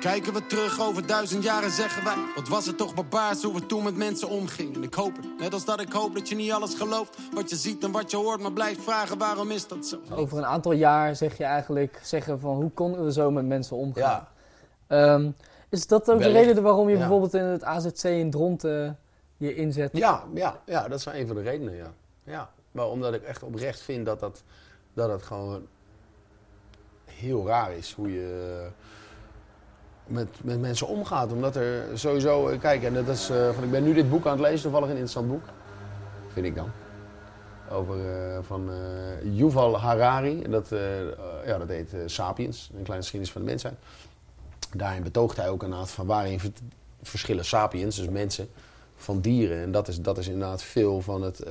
[0.00, 3.66] Kijken we terug over duizend jaren zeggen wij Wat was het toch barbaars hoe we
[3.66, 6.34] toen met mensen omgingen En ik hoop het, net als dat ik hoop dat je
[6.34, 9.68] niet alles gelooft Wat je ziet en wat je hoort, maar blijft vragen waarom is
[9.68, 13.30] dat zo Over een aantal jaar zeg je eigenlijk zeggen van hoe konden we zo
[13.30, 14.28] met mensen omgaan
[14.88, 15.14] ja.
[15.14, 15.34] Um,
[15.68, 18.98] is dat ook de reden waarom je bijvoorbeeld in het AZC in Dronten
[19.36, 19.96] je inzet?
[19.96, 21.92] Ja, ja, ja, dat is een van de redenen, ja.
[22.24, 22.50] ja.
[22.70, 24.42] Maar omdat ik echt oprecht vind dat dat,
[24.94, 25.66] dat het gewoon
[27.04, 28.68] heel raar is hoe je
[30.10, 31.32] met, met mensen omgaat.
[31.32, 34.32] Omdat er sowieso, kijk, en dat is, uh, van, ik ben nu dit boek aan
[34.32, 35.42] het lezen, toevallig een interessant boek,
[36.32, 36.70] vind ik dan.
[37.70, 40.68] Over uh, van uh, Yuval Harari, dat,
[41.46, 43.74] ja, dat heet Sapiens, een kleine geschiedenis van de mensheid.
[44.76, 46.40] Daarin betoogt hij ook inderdaad van waarin
[47.02, 48.48] verschillen sapiens, dus mensen,
[48.96, 49.62] van dieren.
[49.62, 51.42] En dat is, dat is inderdaad veel van het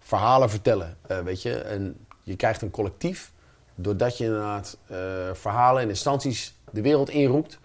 [0.00, 1.54] verhalen vertellen, weet je.
[1.54, 3.32] En je krijgt een collectief
[3.74, 4.76] doordat je inderdaad
[5.32, 7.58] verhalen en instanties de wereld inroept...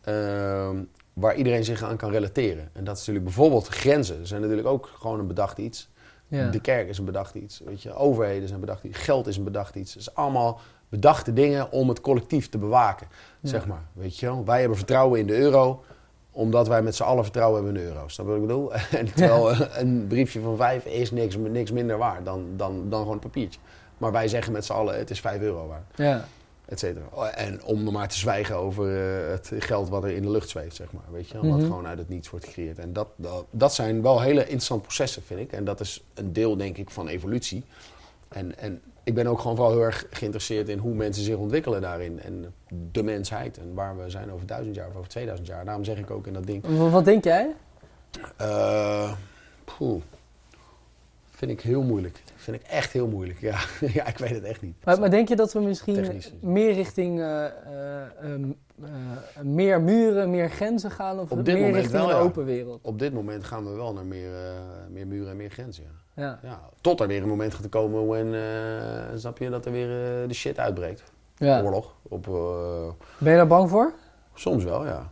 [0.00, 0.76] Ehm,
[1.12, 2.70] waar iedereen zich aan kan relateren.
[2.72, 4.18] En dat is natuurlijk bijvoorbeeld grenzen.
[4.18, 5.88] Dat zijn natuurlijk ook gewoon een bedacht iets.
[6.28, 6.50] Ja.
[6.50, 7.60] De kerk is een bedacht iets.
[7.64, 7.94] Weet je.
[7.94, 8.98] Overheden zijn bedacht iets.
[8.98, 9.92] Geld is een bedacht iets.
[9.94, 13.06] Het is allemaal bedachte dingen om het collectief te bewaken.
[13.42, 14.44] Zeg maar, weet je wel?
[14.44, 15.84] Wij hebben vertrouwen in de euro,
[16.30, 18.08] omdat wij met z'n allen vertrouwen hebben in de euro.
[18.08, 18.72] Snap je wat ik bedoel?
[19.00, 19.50] En terwijl
[19.82, 23.60] een briefje van vijf is niks, niks minder waard dan, dan, dan gewoon een papiertje.
[23.98, 25.84] Maar wij zeggen met z'n allen, het is vijf euro waard.
[25.94, 26.24] Ja.
[26.70, 27.30] Etcetera.
[27.30, 30.48] En om nog maar te zwijgen over uh, het geld wat er in de lucht
[30.48, 31.02] zweeft, zeg maar.
[31.10, 31.62] Weet je, wat mm -hmm.
[31.62, 32.78] gewoon uit het niets wordt gecreëerd.
[32.78, 35.52] En dat, dat, dat zijn wel hele interessante processen, vind ik.
[35.52, 37.64] En dat is een deel, denk ik, van evolutie.
[38.28, 41.80] En, en ik ben ook gewoon vooral heel erg geïnteresseerd in hoe mensen zich ontwikkelen
[41.80, 42.20] daarin.
[42.20, 42.54] En
[42.92, 43.58] de mensheid.
[43.58, 45.64] En waar we zijn over duizend jaar of over 2000 jaar.
[45.64, 46.90] Daarom zeg ik ook in dat ding.
[46.90, 47.54] Wat denk jij?
[48.40, 49.12] Uh,
[49.64, 50.02] poeh.
[51.30, 52.22] Vind ik heel moeilijk.
[52.40, 53.40] Vind ik echt heel moeilijk.
[53.40, 53.58] Ja,
[53.98, 54.74] ja ik weet het echt niet.
[54.84, 57.44] Maar, maar denk je dat we misschien meer richting uh,
[58.24, 58.46] uh,
[59.42, 61.18] meer muren, meer grenzen gaan?
[61.18, 62.80] Of meer richting wel, een open wereld?
[62.82, 64.30] Op dit moment gaan we wel naar meer,
[64.90, 65.84] meer muren en meer grenzen.
[66.14, 66.22] Ja.
[66.22, 66.38] Ja.
[66.42, 66.60] ja.
[66.80, 68.40] tot er weer een moment gaat komen uh,
[69.18, 69.88] snap je, dat er weer
[70.28, 71.02] de shit uitbreekt.
[71.36, 71.62] Ja.
[71.62, 71.94] Oorlog.
[72.02, 72.34] Op, eh,
[73.18, 73.92] Ben je daar bang voor?
[74.34, 75.10] soms wel, ja.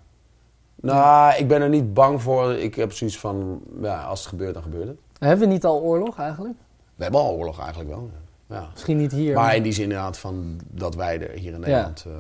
[0.74, 2.52] Nou, ik ben er niet bang voor.
[2.52, 4.98] Ik heb zoiets van, ja, als het gebeurt, dan gebeurt het.
[5.18, 6.54] Hebben we niet al oorlog eigenlijk?
[6.98, 8.10] We hebben al oorlog eigenlijk wel.
[8.46, 8.68] Ja.
[8.72, 9.34] Misschien niet hier.
[9.34, 12.04] Maar in die zin inderdaad van dat wij er hier in Nederland...
[12.06, 12.12] Ja,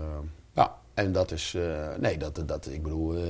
[0.52, 1.54] ja en dat is...
[1.54, 3.14] eh, nee, dat, dat, ik bedoel...
[3.16, 3.22] eh,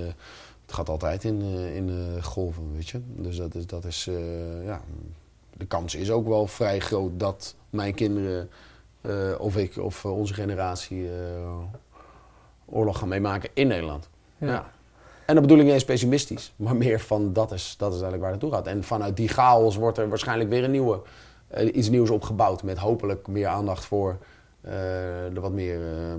[0.62, 3.00] het gaat altijd in, eh, in eh, golven, weet je.
[3.04, 3.66] Dus dat is...
[3.66, 4.80] Dat is eh, ja,
[5.56, 8.50] de kans is ook wel vrij groot dat mijn kinderen...
[9.00, 11.08] eh, of ik of eh, onze generatie...
[11.08, 11.58] eh,
[12.66, 14.08] oorlog gaan meemaken in Nederland.
[14.38, 14.46] Ja.
[14.46, 14.70] Ja.
[15.26, 18.22] En dat bedoel ik niet eens pessimistisch, maar meer van dat is, dat is eigenlijk
[18.22, 18.66] waar het naartoe gaat.
[18.66, 21.00] En vanuit die chaos wordt er waarschijnlijk weer een nieuwe,
[21.48, 22.62] eh, iets nieuws opgebouwd.
[22.62, 24.18] Met hopelijk meer aandacht voor
[24.60, 24.72] eh,
[25.32, 26.14] de wat meer, eh,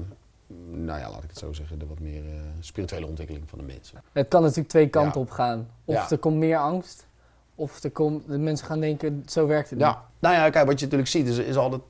[0.71, 2.23] nou ja, laat ik het zo zeggen, de wat meer
[2.59, 4.03] spirituele ontwikkeling van de mensen.
[4.11, 5.25] Het kan natuurlijk twee kanten Ja.
[5.25, 5.67] op gaan.
[5.85, 6.09] Of Ja.
[6.09, 7.07] er komt meer angst,
[7.55, 9.87] of er komt, de mensen gaan denken, zo werkt het niet.
[9.87, 11.81] Ja, nou ja, kijk, wat je natuurlijk ziet is, is altijd,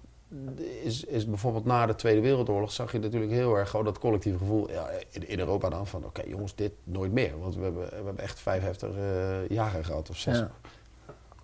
[0.84, 4.38] is, is bijvoorbeeld na de Tweede Wereldoorlog zag je natuurlijk heel erg gewoon dat collectieve
[4.38, 7.40] gevoel ja, in, in Europa dan van, oké jongens, dit nooit meer.
[7.40, 10.44] Want we hebben, we hebben echt vijf heftige eh, jaren gehad of zes.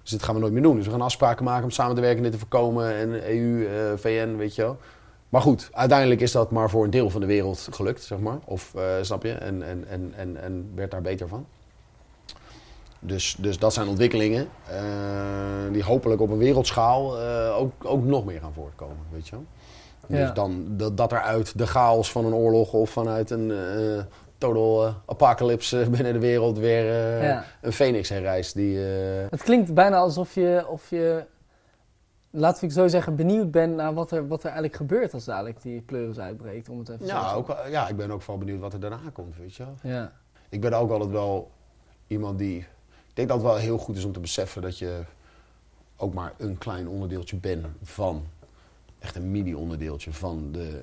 [0.06, 0.76] Dus dit gaan we nooit meer doen.
[0.76, 2.96] Dus we gaan afspraken maken om samen te werken en dit te voorkomen.
[2.96, 4.78] En EU, eh, VN, weet je wel.
[5.30, 8.38] Maar goed, uiteindelijk is dat maar voor een deel van de wereld gelukt, zeg maar.
[8.44, 9.32] Of, eh, snap je?
[9.32, 11.46] En, en, en, en, en werd daar beter van.
[13.00, 14.78] Dus, dus dat zijn ontwikkelingen eh,
[15.72, 17.20] die hopelijk op een wereldschaal
[17.52, 19.46] ook, ook nog meer gaan voortkomen, weet je wel.
[20.08, 20.26] Ja.
[20.26, 23.52] Dus dan dat, dat er uit de chaos van een oorlog of vanuit een
[24.38, 27.46] total eh, apocalypse binnen de wereld weer eh, Ja.
[27.62, 28.78] een phoenix herrijst die...
[28.78, 31.26] eh, Het klinkt bijna alsof je, of je,
[32.30, 35.62] laten we zo zeggen, benieuwd bent naar wat er, wat er eigenlijk gebeurt als dadelijk
[35.62, 36.70] die pleuris uitbreekt.
[36.70, 37.38] Om het even Ja, zeggen.
[37.38, 39.92] ook, ja, ik ben ook vooral benieuwd wat er daarna komt, weet je wel.
[39.92, 40.12] Ja.
[40.50, 41.52] Ik ben ook altijd wel
[42.08, 42.58] iemand die...
[43.08, 45.00] Ik denk dat het wel heel goed is om te beseffen dat je
[45.98, 48.26] ook maar een klein onderdeeltje bent van...
[49.00, 50.82] Echt een mini-onderdeeltje van de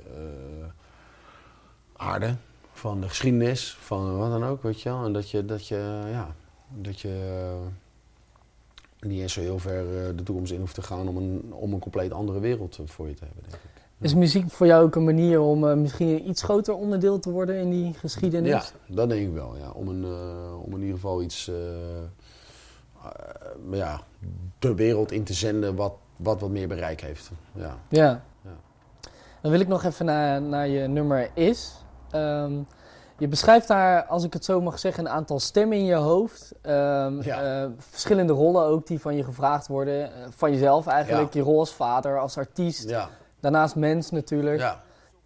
[1.96, 2.34] aarde,
[2.72, 5.04] van de geschiedenis, van wat dan ook, weet je wel.
[5.04, 6.34] En dat je, dat je, ja,
[6.68, 11.08] dat je eh, niet eens zo heel ver eh, de toekomst in hoeft te gaan
[11.08, 13.70] om een, om een compleet andere wereld eh, voor je te hebben, denk ik.
[13.98, 17.56] Is muziek voor jou ook een manier om misschien een iets groter onderdeel te worden
[17.56, 18.50] in die geschiedenis?
[18.50, 19.56] Ja, dat denk ik wel.
[19.56, 19.70] Ja.
[19.70, 20.04] Om, een,
[20.54, 21.54] om in ieder geval iets, eh,
[23.70, 24.00] ja,
[24.58, 27.30] de wereld in te zenden wat wat, wat meer bereik heeft.
[27.54, 27.76] Ja.
[27.88, 28.22] Ja.
[28.42, 28.56] Ja.
[29.40, 31.81] Dan wil ik nog even naar, naar je nummer Is.
[32.12, 32.52] Ehm,
[33.18, 36.52] je beschrijft daar, als ik het zo mag zeggen, een aantal stemmen in je hoofd.
[36.62, 37.62] Ehm, Ja.
[37.62, 40.04] eh, verschillende rollen ook die van je gevraagd worden.
[40.04, 41.40] Eh, van jezelf eigenlijk, Ja.
[41.40, 42.88] je rol als vader, als artiest.
[42.90, 43.08] Ja.
[43.40, 44.58] Daarnaast mens natuurlijk.
[44.60, 44.82] Ja.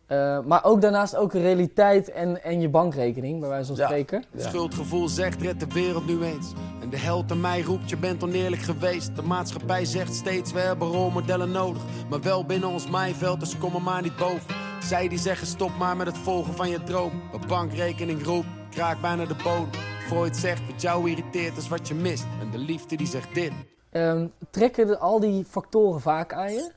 [0.07, 4.25] Eh, maar ook daarnaast ook realiteit en, en je bankrekening, bij wijze van spreken.
[4.33, 4.49] Ja.
[4.49, 6.53] Schuldgevoel zegt red de wereld nu eens.
[6.83, 9.16] En de held in mij roept je bent oneerlijk geweest.
[9.16, 11.83] De maatschappij zegt steeds we hebben rolmodellen nodig.
[12.11, 14.55] Maar wel binnen ons mijnveld, dus kom er maar niet boven.
[14.88, 17.12] Zij die zeggen stop maar met het volgen van je droom.
[17.33, 19.68] Een bankrekening roept, kraak bijna de bodem.
[20.07, 22.27] Freud zegt wat jou irriteert is wat je mist.
[22.40, 23.53] En de liefde die zegt dit.
[23.90, 26.70] Ehm, trekken de- al die factoren vaak aan je?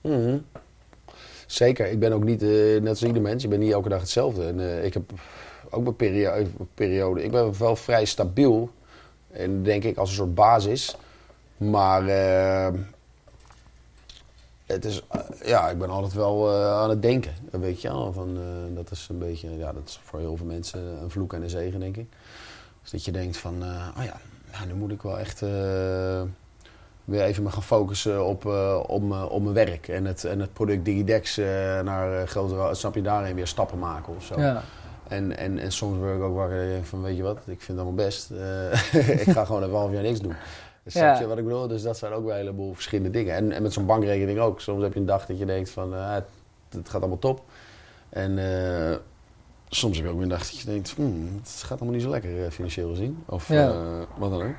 [0.00, 0.38] Mhm.
[1.46, 1.86] Zeker.
[1.90, 2.48] Ik ben ook niet, eh,
[2.80, 4.46] net als ieder mens, ik ben niet elke dag hetzelfde.
[4.46, 5.12] En, eh, ik heb
[5.70, 7.24] ook mijn perio periode.
[7.24, 8.70] Ik ben wel vrij stabiel.
[9.30, 10.96] En denk ik als een soort basis.
[11.56, 12.74] Maar eh,
[14.72, 17.32] het is, eh, ja, ik ben altijd wel eh, aan het denken.
[17.50, 18.12] Weet je wel.
[18.12, 21.32] Van, eh, dat is een beetje, ja, dat is voor heel veel mensen een vloek
[21.32, 22.06] en een zegen, denk ik.
[22.82, 23.54] Dus dat je denkt van,
[23.98, 24.16] oh ja,
[24.52, 25.40] nou, nu moet ik wel echt...
[27.04, 28.46] weer even me gaan focussen op,
[28.86, 29.88] op, op mijn werk.
[29.88, 31.36] En het, en het product Digidex
[31.84, 32.74] naar grotere...
[32.74, 34.40] Snap je, daarin weer stappen maken of zo.
[34.40, 34.62] Ja.
[35.08, 37.62] En, en, en soms word ik ook wakker en denk van, weet je wat, ik
[37.62, 38.30] vind het allemaal best.
[39.26, 40.34] Ik ga gewoon even een half jaar niks doen.
[40.82, 41.18] Dus Ja.
[41.20, 41.68] je wat ik bedoel?
[41.68, 43.34] Dus dat zijn ook wel een heleboel verschillende dingen.
[43.34, 44.60] En, en met zo'n bankrekening ook.
[44.60, 46.24] Soms heb je een dag dat je denkt van, eh, het,
[46.68, 47.42] het gaat allemaal top.
[48.08, 48.96] En eh,
[49.68, 52.02] soms heb je ook weer een dag dat je denkt, hmm, het gaat allemaal niet
[52.02, 53.22] zo lekker eh, financieel gezien.
[53.26, 53.74] Of Ja.
[54.18, 54.54] wat dan ook.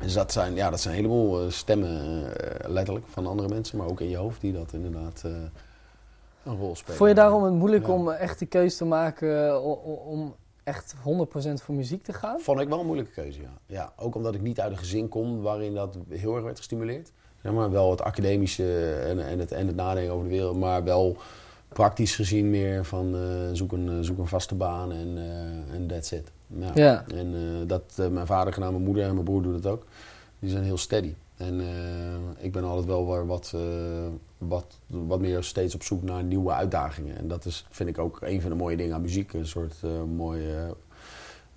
[0.00, 2.22] Dus dat zijn, ja, dat zijn een heleboel stemmen,
[2.66, 3.78] letterlijk, van andere mensen.
[3.78, 5.22] Maar ook in je hoofd die dat inderdaad
[6.44, 6.96] een rol spelen.
[6.96, 7.92] Vond je daarom het moeilijk Ja.
[7.92, 9.62] om echt de keuze te maken
[10.06, 10.34] om
[10.66, 10.98] echt 100%
[11.62, 12.40] voor muziek te gaan?
[12.40, 13.52] Vond ik wel een moeilijke keuze, ja.
[13.66, 13.92] ja.
[13.96, 17.12] Ook omdat ik niet uit een gezin kom waarin dat heel erg werd gestimuleerd.
[17.42, 20.84] Zeg maar, wel het academische en, en, het, en het nadenken over de wereld, maar
[20.84, 21.16] wel
[21.68, 25.18] praktisch gezien meer van eh, zoek, een, eh, zoek een vaste baan en
[25.72, 26.32] en that's it.
[26.46, 26.70] Ja.
[26.74, 27.04] Ja.
[27.14, 27.34] En
[27.66, 29.84] dat, mijn vader gedaan, mijn moeder en mijn broer doen het ook.
[30.38, 31.14] Die zijn heel steady.
[31.36, 33.60] En eh, ik ben altijd wel wat, eh,
[34.38, 37.16] wat, wat meer steeds op zoek naar nieuwe uitdagingen.
[37.16, 39.32] En dat is, vind ik ook een van de mooie dingen aan muziek.
[39.32, 40.46] Een soort eh mooi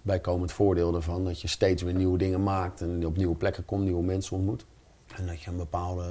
[0.02, 1.24] bijkomend voordeel ervan.
[1.24, 4.66] Dat je steeds weer nieuwe dingen maakt en op nieuwe plekken komt, nieuwe mensen ontmoet.
[5.16, 6.06] En dat je een bepaalde.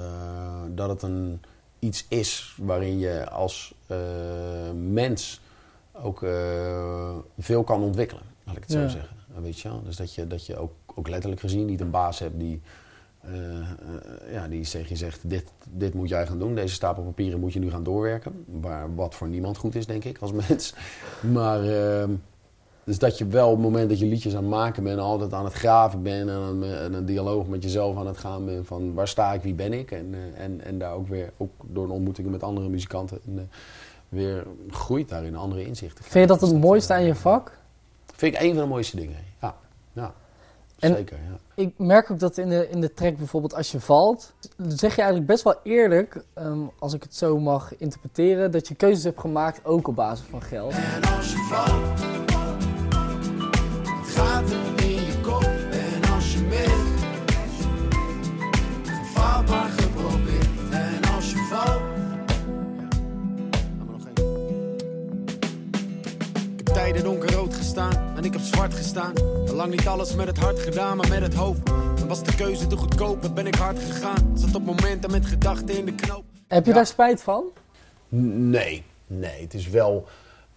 [0.75, 1.41] dat het een
[1.79, 3.75] iets is waarin je als
[4.75, 5.41] mens
[5.91, 6.19] ook
[7.37, 9.17] veel kan ontwikkelen, laat ik het zo zeggen.
[9.41, 9.83] Weet je wel?
[9.83, 12.61] Dus dat je, dat je ook, ook letterlijk gezien niet een baas hebt die,
[14.31, 17.53] ja, die tegen je zegt: dit, dit moet jij gaan doen, deze stapel papieren moet
[17.53, 18.45] je nu gaan doorwerken.
[18.45, 20.73] Waar, wat voor niemand goed is, denk ik, als mens.
[21.33, 21.63] Maar.
[21.63, 22.11] ehm,
[22.89, 25.33] dus dat je wel op het moment dat je liedjes aan het maken bent, altijd
[25.33, 28.67] aan het graven bent en aan, en een dialoog met jezelf aan het gaan bent
[28.67, 29.91] van waar sta ik, wie ben ik?
[29.91, 33.39] En, eh, en, en daar ook weer, ook door een ontmoeting met andere muzikanten, en,
[33.39, 33.43] eh,
[34.09, 36.03] weer groeit daarin andere inzichten.
[36.03, 37.57] Vind je dat het mooiste eh, aan je vak?
[38.15, 39.17] Vind ik een van de mooiste dingen.
[39.41, 39.55] Ja,
[39.93, 40.13] ja.
[40.79, 41.17] En- zeker.
[41.17, 41.37] Ja.
[41.55, 44.33] Ik merk ook dat in de, in de track bijvoorbeeld als je valt,
[44.67, 48.75] zeg je eigenlijk best wel eerlijk, ehm, als ik het zo mag interpreteren, dat je
[48.75, 50.73] keuzes hebt gemaakt ook op basis van geld.
[50.73, 52.18] En als je valt,
[68.19, 69.13] en ik heb zwart gestaan.
[69.53, 71.65] Lang niet alles met het hart gedaan, maar met het hoofd.
[71.65, 74.31] Dan was de keuze te goedkoop, dan ben ik hard gegaan.
[74.37, 76.23] Zat op momenten met gedachten in de knoop.
[76.47, 76.75] Heb je Ja.
[76.75, 77.43] daar spijt van?
[78.09, 79.41] Nee, nee.
[79.41, 80.07] Het is wel.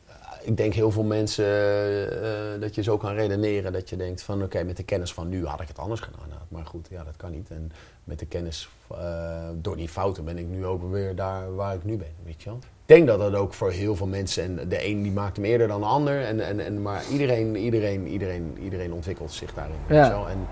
[0.07, 3.97] eh, Ik denk heel veel mensen eh, eh, dat je zo kan redeneren dat je
[3.97, 6.29] denkt van oké, met de kennis van nu had ik het anders gedaan.
[6.29, 7.51] Nou, Maar goed, ja, dat kan niet.
[7.51, 7.73] En
[8.05, 11.85] met de kennis eh, door die fouten ben ik nu ook weer daar waar ik
[11.85, 12.13] nu ben.
[12.25, 12.59] Weet je wel?
[12.87, 15.45] Ik denk dat dat ook voor heel veel mensen, en de een die maakt hem
[15.45, 19.77] eerder dan de ander, en, en, en, maar iedereen, iedereen, iedereen, iedereen ontwikkelt zich daarin.
[19.89, 20.09] Ja.
[20.09, 20.29] wel?
[20.29, 20.47] En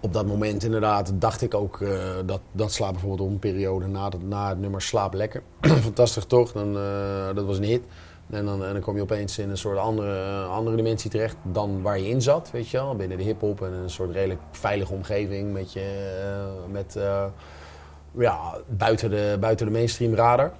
[0.00, 3.86] op dat moment inderdaad dacht ik ook uh, dat, dat slaap bijvoorbeeld op een periode
[3.86, 5.42] na, het, na het nummer Slaap Lekker.
[5.88, 6.52] Fantastisch toch?
[6.52, 7.82] Dan, uh, dat was een hit.
[8.30, 11.82] En dan, en dan kom je opeens in een soort andere, andere dimensie terecht dan
[11.82, 12.96] waar je in zat, weet je wel.
[12.96, 16.14] Binnen de hip-hop en een soort redelijk veilige omgeving met je,
[16.66, 16.98] uh, met,
[18.18, 20.52] ja, buiten de, buiten de mainstream radar.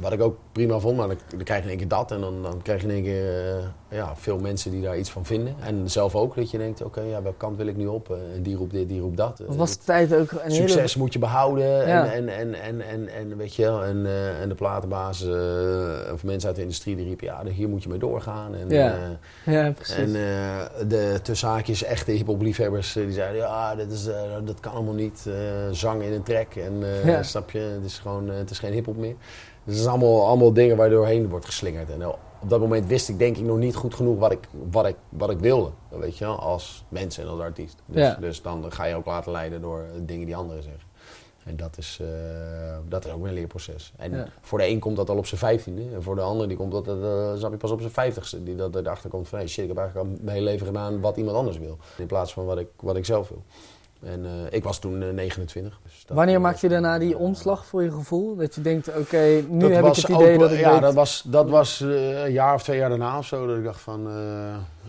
[0.00, 2.10] Wat ik ook prima vond, maar dan, dan krijg je in één keer dat.
[2.10, 5.10] En dan, dan krijg je in één keer uh, ja, veel mensen die daar iets
[5.10, 5.54] van vinden.
[5.60, 8.08] En zelf ook, dat je denkt, oké, ja, welke kant wil ik nu op?
[8.10, 9.42] Uh, die roept dit, die roept dat.
[9.46, 11.04] Was de tijd ook een Succes hele...
[11.04, 11.88] moet je behouden.
[11.88, 12.12] Ja.
[12.12, 15.22] En, en, en, en, en, en, weet je wel, en, uh, en de platenbaas
[16.12, 18.54] of mensen uit de industrie die riepen, ja, hier moet je mee doorgaan.
[18.54, 19.18] En, ja.
[19.44, 19.96] ja, precies.
[19.96, 20.12] En
[20.88, 24.04] de tussenhaakjes echte hiphop liefhebbers, die zeiden, ja, dit is,
[24.44, 25.28] dat kan allemaal niet.
[25.70, 26.54] zang in een track.
[26.54, 27.22] En ja.
[27.22, 29.14] snap je, het is gewoon, het is geen hiphop meer.
[29.66, 31.90] Dus het zijn allemaal, allemaal dingen waar doorheen wordt geslingerd.
[31.90, 34.86] En op dat moment wist ik denk ik nog niet goed genoeg wat ik, wat
[34.86, 35.70] ik, wat ik wilde.
[35.88, 37.82] Weet je wel, als mens en als artiest.
[37.86, 38.14] Dus, ja.
[38.14, 40.82] dus dan ga je ook laten leiden door dingen die anderen zeggen.
[41.44, 42.08] En dat is, uh,
[42.88, 43.92] dat is ook weer een leerproces.
[43.96, 44.28] En ja.
[44.40, 45.82] voor de een komt dat al op zijn vijftiende.
[45.94, 48.42] En voor de ander die komt dat, uh, snap je, pas op zijn vijftigste.
[48.42, 51.00] Die dat erachter komt van, hey, shit, ik heb eigenlijk al mijn hele leven gedaan
[51.00, 51.78] wat iemand anders wil.
[51.98, 53.42] In plaats van wat ik, wat ik zelf wil.
[54.06, 55.80] En uh, ik was toen uh, 29.
[55.82, 58.36] Dus Wanneer maak je daarna die omslag voor je gevoel?
[58.36, 60.72] Dat je denkt, oké, okay, nu dat heb ik het idee ook, dat ik Ja,
[60.72, 60.80] weet...
[60.80, 63.46] dat was, dat was uh, een jaar of twee jaar daarna of zo.
[63.46, 64.10] Dat ik dacht van,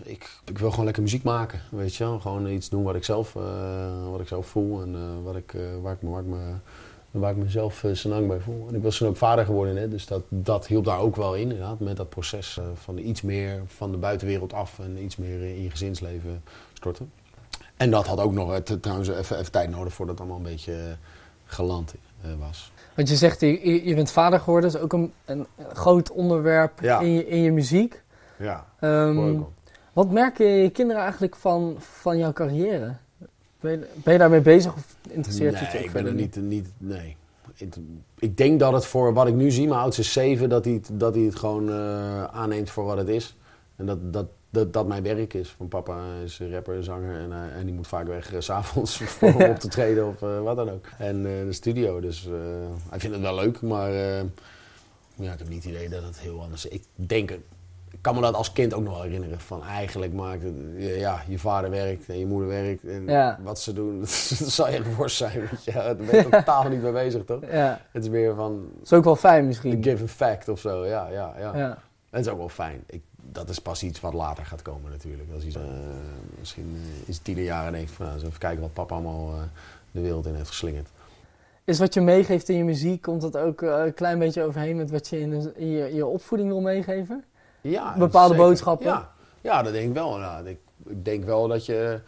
[0.02, 1.60] ik, ik wil gewoon lekker muziek maken.
[1.70, 2.20] Weet je wel?
[2.20, 3.32] Gewoon iets doen wat ik zelf,
[4.10, 4.82] wat ik zelf voel.
[4.82, 6.38] En wat ik, waar, ik me, waar, ik me,
[7.10, 8.68] waar ik mezelf senang bij voel.
[8.68, 9.76] En ik was toen ook vader geworden.
[9.76, 9.88] Hè?
[9.88, 11.42] Dus dat, dat hielp daar ook wel in.
[11.42, 14.78] Inderdaad, met dat proces van iets meer van de buitenwereld af.
[14.78, 17.10] En iets meer in je gezinsleven storten.
[17.78, 20.96] En dat had ook nog trouwens even, even tijd nodig voordat het allemaal een beetje
[21.44, 22.72] geland uh, was.
[22.94, 26.80] Want je zegt, je, je bent vader geworden, dat is ook een, een groot onderwerp
[26.80, 27.00] ja.
[27.00, 28.02] in, je, in je muziek.
[28.36, 29.46] Ja, um,
[29.92, 32.94] Wat merken je kinderen eigenlijk van, van jouw carrière?
[33.60, 36.36] Ben je, ben je daarmee bezig of interesseert nee, je het ik ben er niet,
[36.36, 37.16] niet, nee.
[38.18, 40.74] Ik denk dat het voor wat ik nu zie, mijn oudste is zeven, dat hij
[40.74, 43.36] het, dat hij het gewoon uh, aanneemt voor wat het is.
[43.76, 45.48] En dat, dat, dat dat mijn werk is.
[45.48, 49.34] Van papa is rapper, zanger en, uh, en die moet vaak weg uh, s'avonds voor
[49.34, 50.86] om op te treden of uh, wat dan ook.
[50.98, 52.28] En de studio, dus
[52.88, 53.92] hij vindt het wel leuk, maar
[55.14, 56.72] ja, ik heb niet het idee dat het heel anders is.
[56.72, 57.30] Ik denk,
[57.90, 59.40] ik kan me dat als kind ook nog wel herinneren.
[59.40, 63.38] Van eigenlijk maakt het, ja, je vader werkt en je moeder werkt en ja.
[63.42, 64.00] wat ze doen,
[64.38, 65.40] dat zal echt worst zijn.
[65.50, 65.72] Weet je.
[65.72, 67.40] Daar ben je totaal niet mee bezig, toch?
[67.50, 67.80] Ja.
[67.92, 68.70] Het is meer van...
[68.78, 69.72] Het is ook wel fijn misschien.
[69.72, 71.56] Een given fact of zo, ja, ja, ja.
[71.56, 71.78] ja.
[72.10, 72.82] Het is ook wel fijn.
[72.86, 75.28] Ik, dat is pas iets wat later gaat komen natuurlijk.
[75.34, 75.62] Als iets, uh,
[76.38, 79.40] misschien is tien jaar en denkt van nou, even kijken wat papa allemaal uh,
[79.90, 80.88] de wereld in heeft geslingerd.
[81.64, 84.76] Is wat je meegeeft in je muziek, komt dat ook uh, een klein beetje overheen
[84.76, 87.24] met wat je in, de, in, je, in je, opvoeding wil meegeven?
[87.60, 87.96] Ja.
[87.98, 88.48] Bepaalde zeker.
[88.48, 88.86] boodschappen?
[88.86, 89.12] Ja.
[89.40, 90.16] ja, dat denk ik wel.
[90.16, 92.00] Nou, ik, ik, denk wel dat je...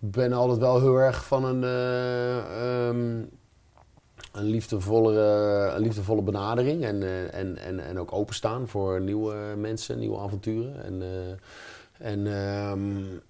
[0.00, 1.62] Ik ben altijd wel heel erg van een...
[2.62, 3.30] Um,
[4.32, 5.20] een liefdevolle,
[5.74, 10.84] een liefdevolle benadering en, uh, en, en, en ook openstaan voor nieuwe mensen, nieuwe avonturen.
[10.84, 13.20] En, uh, en, um,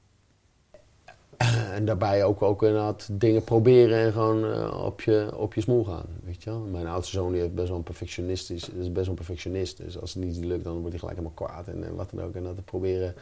[1.77, 5.85] en daarbij ook, ook inderdaad dingen proberen en gewoon eh, op, je, op je smoel
[5.85, 6.07] gaan.
[6.25, 6.61] Weet je wel?
[6.61, 9.77] Mijn oudste zoon die heeft best wel een perfectionistisch, is best wel een perfectionist.
[9.77, 12.25] Dus als het niet lukt, dan wordt hij gelijk helemaal kwaad en, en wat dan
[12.25, 12.35] ook.
[12.35, 13.15] En dat te proberen,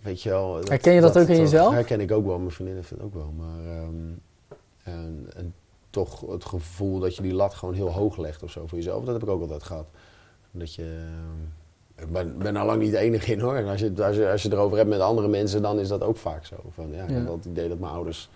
[0.00, 0.52] weet je wel.
[0.52, 1.72] Dat, herken je dat, ook in jezelf?
[1.72, 2.38] herken ik ook wel.
[2.38, 3.32] Mijn vriendin heeft het ook wel.
[3.36, 4.20] Maar, um,
[4.82, 5.54] en, en,
[5.92, 9.04] toch het gevoel dat je die lat gewoon heel hoog legt of zo voor jezelf.
[9.04, 9.86] Dat heb ik ook altijd gehad.
[10.50, 10.82] Dat je...
[10.82, 13.54] Uh, ik ben, ben al lang niet de enige in hoor.
[13.54, 16.02] En als je, als, je, als je erover hebt met andere mensen, dan is dat
[16.02, 16.56] ook vaak zo.
[16.70, 18.28] Van, ja, ik heb wel het idee dat mijn ouders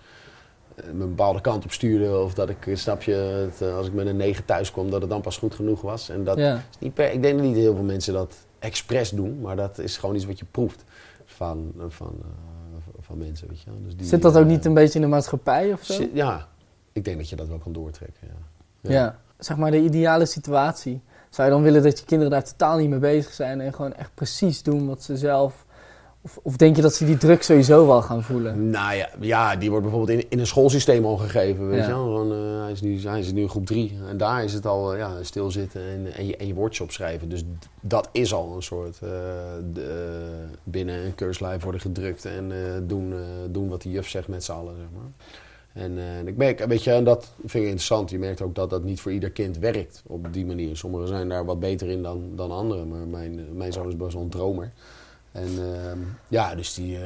[0.74, 2.22] eh, me een bepaalde kant op stuurden.
[2.22, 5.00] Of dat ik, snap je, het, eh, als ik met een negen thuis kom, dat
[5.00, 6.08] het dan pas goed genoeg was.
[6.08, 9.40] En dat is niet per, ik denk dat niet heel veel mensen dat expres doen,
[9.40, 10.84] maar dat is gewoon iets wat je proeft
[11.24, 12.14] van, van,
[13.00, 13.48] van mensen.
[13.48, 13.70] Weet je.
[13.84, 16.06] Dus die, Zit dat ook niet een beetje in de maatschappij of zo?
[16.12, 16.48] Ja,
[16.96, 18.28] ik denk dat je dat wel kan doortrekken.
[18.80, 19.00] Ja, ja.
[19.00, 19.18] ja.
[19.38, 21.00] zeg maar de ideale situatie.
[21.30, 23.94] Zou je dan willen dat je kinderen daar totaal niet mee bezig zijn en gewoon
[23.94, 25.64] echt precies doen wat ze zelf.
[26.20, 28.70] Of, of denk je dat ze die druk sowieso wel gaan voelen?
[28.70, 31.68] Nou ja, ja die wordt bijvoorbeeld in, in een schoolsysteem al gegeven.
[31.68, 32.32] Weet je wel?
[32.32, 33.98] uh, hij, is nu, hij is nu groep drie.
[34.08, 37.28] En daar is het al uh, ja, stilzitten en, en, je, en je woordjes opschrijven.
[37.28, 37.44] Dus
[37.80, 38.98] dat is al een soort.
[39.02, 39.10] Uh,
[39.72, 40.28] de,
[40.62, 42.52] binnen een keurslijf worden gedrukt en
[42.86, 43.14] doen,
[43.50, 44.74] doen wat de juf zegt met z'n allen.
[44.76, 45.10] Zeg maar.
[45.76, 48.10] En uh, ik merk, weet je, dat vind ik interessant.
[48.10, 50.76] Je merkt ook dat dat niet voor ieder kind werkt op die manier.
[50.76, 52.88] Sommigen zijn daar wat beter in dan, dan anderen.
[52.88, 54.72] Maar mijn, mijn zoon is best wel een dromer.
[55.32, 55.92] En uh,
[56.28, 57.00] ja, dus die uh,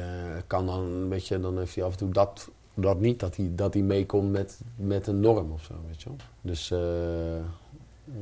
[0.47, 3.51] kan dan een beetje, dan heeft hij af en toe dat, dat niet, dat hij,
[3.55, 6.17] dat hij meekomt met, met een norm of zo, weet je wel.
[6.41, 6.67] Dus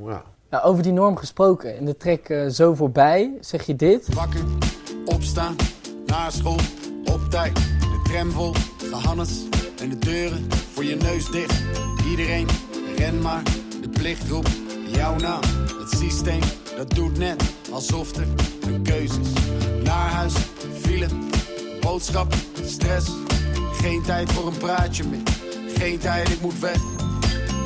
[0.05, 0.23] ja.
[0.49, 4.13] Nou, over die norm gesproken, in de trek Zo Voorbij zeg je dit.
[4.13, 4.43] Wakker,
[5.05, 5.55] opstaan,
[6.05, 6.59] naar school,
[7.05, 8.53] op tijd, de tram vol,
[8.91, 9.30] gehannes
[9.82, 11.62] en de deuren voor je neus dicht.
[12.10, 12.47] Iedereen,
[12.97, 13.43] ren maar,
[13.82, 14.52] de plicht roept
[14.91, 15.41] jouw naam.
[15.80, 16.41] Het systeem,
[16.78, 18.28] dat doet net alsof er
[18.67, 19.28] een keuze is.
[19.84, 20.34] Naar huis,
[20.82, 21.08] file,
[21.80, 22.34] boodschap,
[22.65, 23.12] stress.
[23.73, 25.23] Geen tijd voor een praatje meer,
[25.67, 26.82] geen tijd, ik moet weg.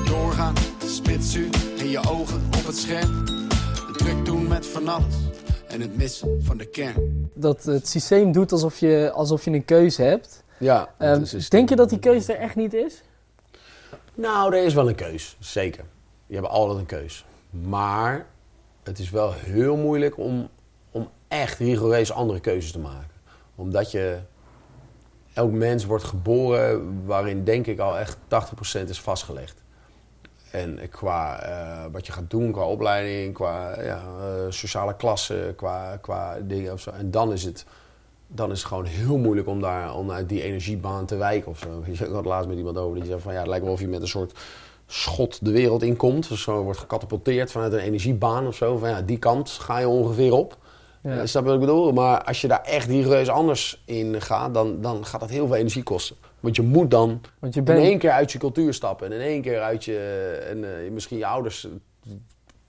[0.05, 0.53] Doorgaan,
[0.85, 3.23] spitsuur in je ogen op het scherm.
[3.93, 5.15] Druk doen met van alles
[5.67, 7.29] en het missen van de kern.
[7.33, 10.42] Dat het systeem doet alsof je, alsof je een keuze hebt.
[10.57, 13.01] Ja, um, denk je dat die keuze er echt niet is?
[14.13, 15.85] Nou, er is wel een keus, zeker.
[16.25, 17.25] Je hebt altijd een keus.
[17.49, 18.25] Maar
[18.83, 20.49] het is wel heel moeilijk om,
[20.91, 23.15] om echt rigoureus andere keuzes te maken.
[23.55, 24.19] Omdat je...
[25.33, 28.17] Elk mens wordt geboren waarin denk ik al echt
[28.85, 29.61] 80% is vastgelegd.
[30.51, 35.97] En qua uh, wat je gaat doen, qua opleiding, qua ja, uh, sociale klasse, qua,
[36.01, 36.91] qua dingen of zo.
[36.91, 37.65] En dan is het
[38.35, 41.59] dan is het gewoon heel moeilijk om, daar, om uit die energiebaan te wijken of
[41.59, 41.83] zo.
[41.85, 43.87] Ik had laatst met iemand over die zei van ja, het lijkt wel of je
[43.87, 44.39] met een soort
[44.87, 46.29] schot de wereld inkomt.
[46.29, 48.77] Dus zo wordt gecatapulteerd vanuit een energiebaan of zo.
[48.77, 50.57] Van ja, die kant ga je ongeveer op.
[51.03, 51.17] Ja.
[51.17, 51.91] Uh, snap je wat ik bedoel?
[51.91, 55.55] Maar als je daar echt rigoureus anders in gaat, dan, dan gaat dat heel veel
[55.55, 56.15] energie kosten.
[56.39, 57.79] Want je moet dan Want je bent...
[57.79, 59.07] in één keer uit je cultuur stappen.
[59.07, 59.97] En in één keer uit je...
[60.49, 61.67] En uh, misschien je ouders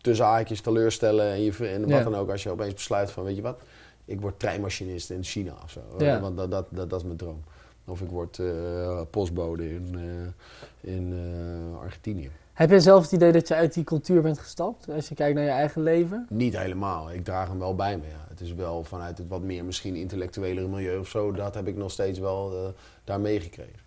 [0.00, 1.32] tussen haakjes teleurstellen.
[1.32, 2.02] En, je, en wat ja.
[2.02, 2.30] dan ook.
[2.30, 3.60] Als je opeens besluit van, weet je wat
[4.04, 5.80] ik word treinmachinist in China of zo.
[5.98, 6.20] Ja.
[6.20, 7.42] Want dat, dat, dat, dat, is mijn droom.
[7.84, 12.30] Of ik word uh, postbode in, uh, in uh, Argentinië.
[12.52, 14.90] Heb je zelf het idee dat je uit die cultuur bent gestapt?
[14.90, 16.26] Als je kijkt naar je eigen leven?
[16.30, 17.12] Niet helemaal.
[17.12, 18.06] Ik draag hem wel bij me.
[18.06, 18.26] Ja.
[18.28, 21.32] Het is wel vanuit het wat meer misschien intellectuelere milieu of zo.
[21.32, 23.80] Dat heb ik nog steeds wel daar meegekregen.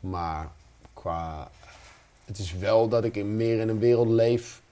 [0.00, 0.50] Maar
[0.92, 1.50] qua...
[2.24, 4.62] Het is wel dat ik in, meer in een wereld leef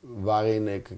[0.00, 0.90] waarin ik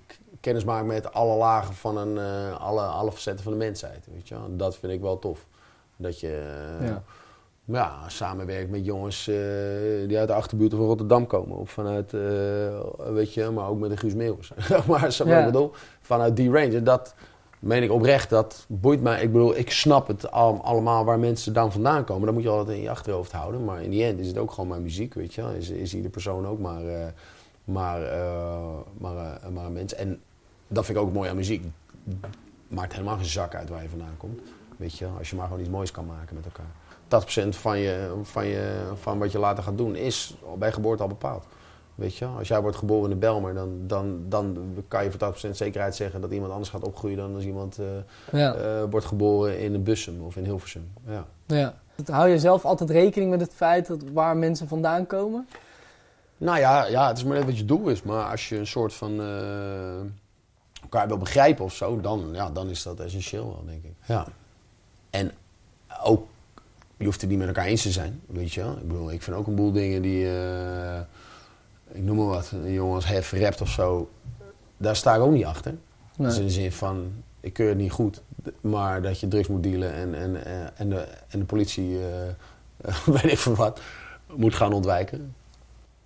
[0.44, 4.06] kennis maak met alle lagen van een, uh, alle, alle facetten van de mensheid.
[4.12, 4.36] Weet je?
[4.50, 5.46] Dat vind ik wel tof.
[5.96, 6.42] Dat je
[6.80, 7.02] uh, ja.
[7.64, 8.08] ja.
[8.08, 9.36] samenwerkt met jongens uh,
[10.08, 11.56] die uit de achterbuurten van Rotterdam komen.
[11.56, 12.12] Of vanuit,
[13.12, 14.52] weet je, maar ook met de Guus Meeuwis.
[14.88, 15.44] maar zo ja.
[15.44, 16.82] bedoel, vanuit die range.
[16.82, 17.14] Dat
[17.58, 19.22] meen ik oprecht, dat boeit mij.
[19.22, 22.24] Ik bedoel, ik snap het al, allemaal waar mensen dan vandaan komen.
[22.24, 23.64] Dat moet je altijd in je achterhoofd houden.
[23.64, 25.56] Maar in die end is het ook gewoon mijn muziek, weet je.
[25.56, 26.82] Is, is iedere persoon ook maar...
[27.64, 28.00] maar,
[28.98, 29.94] maar, maar een mens.
[29.94, 30.20] En
[30.74, 31.64] dat vind ik ook mooi aan muziek.
[32.68, 34.40] Maakt helemaal geen zak uit waar je vandaan komt.
[34.76, 36.66] Weet je, als je maar gewoon iets moois kan maken met elkaar.
[37.46, 41.08] 80% van, je, van, je, van wat je later gaat doen is bij geboorte al
[41.08, 41.44] bepaald.
[41.94, 45.34] Weet je, als jij wordt geboren in de Belmer, dan, dan, dan kan je voor
[45.48, 47.86] 80% zekerheid zeggen dat iemand anders gaat opgroeien dan als iemand uh,
[48.32, 48.56] ja.
[48.56, 50.92] uh, wordt geboren in Bussum of in Hilversum.
[51.06, 51.26] Ja.
[51.46, 51.74] ja.
[52.06, 55.48] Hou je zelf altijd rekening met het feit dat waar mensen vandaan komen?
[56.36, 58.02] Nou ja, ja het is maar net wat je doel is.
[58.02, 59.20] Maar als je een soort van.
[59.20, 60.00] Uh,
[60.84, 63.92] elkaar wil begrijpen of zo, dan, ja, dan is dat essentieel wel, denk ik.
[64.06, 64.26] Ja.
[65.10, 65.32] En
[66.02, 66.26] ook,
[66.96, 68.72] je hoeft het niet met elkaar eens te zijn, weet je wel.
[68.72, 70.98] Ik bedoel, ik vind ook een boel dingen die, uh,
[71.92, 74.10] ik noem maar wat, een jongen als Hef rapt of zo,
[74.76, 75.74] daar sta ik ook niet achter.
[76.16, 76.28] Nee.
[76.28, 78.22] Dus in de zin van, ik keur het niet goed,
[78.60, 83.32] maar dat je drugs moet dealen en, en, en, de, en de politie uh, weet
[83.32, 83.80] ik veel wat,
[84.36, 85.34] moet gaan ontwijken.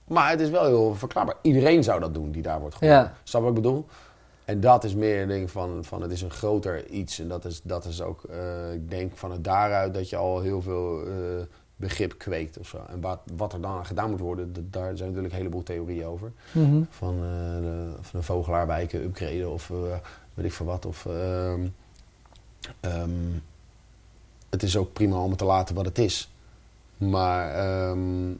[0.05, 1.35] Maar het is wel heel verklaarbaar.
[1.43, 2.97] Iedereen zou dat doen die daar wordt geboren.
[2.97, 3.15] Ja.
[3.23, 3.87] Snap wat ik bedoel?
[4.49, 7.19] En dat is meer een ding van, van het is een groter iets.
[7.19, 10.41] En dat is, dat is ook, eh, ik denk van het daaruit dat je al
[10.41, 11.13] heel veel eh,
[11.77, 12.85] begrip kweekt of zo.
[12.89, 16.07] En wat, wat er dan aan gedaan moet worden, daar zijn natuurlijk een heleboel theorieën
[16.07, 16.33] over.
[16.53, 16.83] Mhm.
[16.91, 19.69] Van, eh, de, van een vogelaarwijken upgraden of
[20.35, 20.87] weet ik veel wat.
[20.87, 21.67] Of, ehm,
[22.81, 23.11] ehm,
[24.49, 26.31] het is ook prima om het te laten wat het is.
[26.97, 28.33] Maar ehm,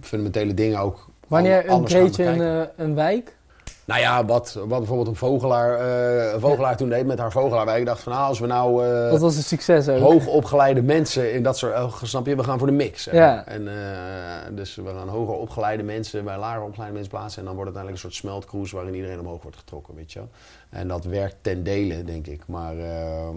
[0.00, 3.38] fundamentele dingen ook Wanneer upgrade je een, een wijk?
[3.84, 7.78] Nou ja, wat, wat bijvoorbeeld een vogelaar, eh, een vogelaar toen deed met haar vogelaarwijk.
[7.78, 10.00] Ik dacht van, nou, als we nou eh, Dat was een succes ook.
[10.00, 11.74] hoogopgeleide mensen in dat soort...
[11.74, 13.04] oh, snap je, we gaan voor de mix.
[13.04, 13.46] Ja.
[13.46, 17.40] En, eh, dus we gaan hoger opgeleide mensen bij lager opgeleide mensen plaatsen.
[17.40, 20.20] En dan wordt het uiteindelijk een soort smeltkroes waarin iedereen omhoog wordt getrokken, weet je.
[20.68, 22.42] En dat werkt ten dele, denk ik.
[22.46, 23.36] Maar ehm,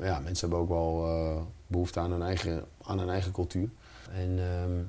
[0.00, 3.68] ja, mensen hebben ook wel eh, behoefte aan hun eigen, aan hun eigen cultuur.
[4.14, 4.38] En...
[4.38, 4.82] ehm,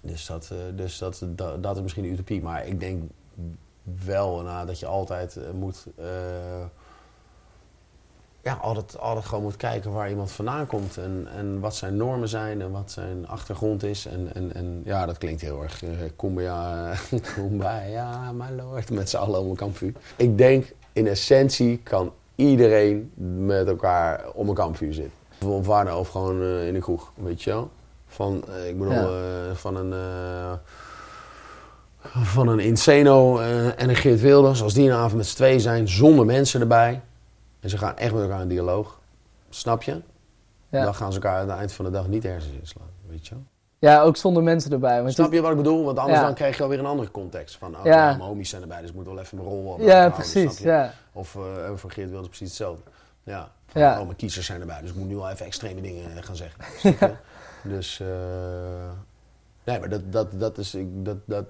[0.00, 2.42] dus dat, dus dat, dat, dat is misschien een utopie.
[2.42, 3.02] Maar ik denk
[4.04, 5.86] wel nou, dat je altijd eh, moet.
[5.96, 6.04] eh,
[8.42, 10.96] ja, altijd, altijd gewoon moet kijken waar iemand vandaan komt.
[10.96, 14.06] En, en wat zijn normen zijn en wat zijn achtergrond is.
[14.06, 15.82] En, en, en ja, dat klinkt heel erg.
[15.82, 16.94] Uh, kumbaya,
[17.34, 18.90] kumbaya, my lord.
[18.90, 19.92] Met z'n allen om een kampvuur.
[20.16, 23.12] Ik denk in essentie kan iedereen
[23.46, 25.12] met elkaar om een kampvuur zitten.
[25.46, 27.70] Of of gewoon eh, in een kroeg, weet je wel.
[28.06, 29.54] Van, ik bedoel, Ja.
[29.54, 29.92] van een...
[32.02, 35.60] van een Inseno eh, en een Geert Wilders, als die een avond met z'n twee
[35.60, 37.00] zijn, zonder mensen erbij.
[37.60, 38.98] En ze gaan echt met elkaar in dialoog.
[39.48, 40.00] Snap je?
[40.68, 40.84] Ja.
[40.84, 42.86] Dan gaan ze elkaar aan het eind van de dag niet ergens inslaan.
[43.08, 43.44] Weet je wel?
[43.78, 45.02] ja, ook zonder mensen erbij.
[45.02, 45.84] Want Snap je wat ik bedoel?
[45.84, 46.24] Want anders Ja.
[46.24, 47.56] dan krijg je alweer een andere context.
[47.56, 48.06] Van, oh, Ja.
[48.06, 50.58] mijn homies zijn erbij, dus ik moet wel even mijn rol wel Ja, precies.
[50.58, 50.92] Ja.
[51.12, 51.42] Of eh,
[51.74, 52.82] voor Geert Wilders precies hetzelfde.
[53.22, 53.50] Ja.
[53.66, 53.98] Van, Ja.
[53.98, 56.36] Oh, mijn kiezers zijn erbij, dus ik moet nu wel even extreme dingen eh, gaan
[56.36, 56.60] zeggen.
[57.62, 58.00] Dus...
[58.00, 58.06] eh,
[59.68, 61.44] Nee, maar dat, dat, dat, is, dat, dat,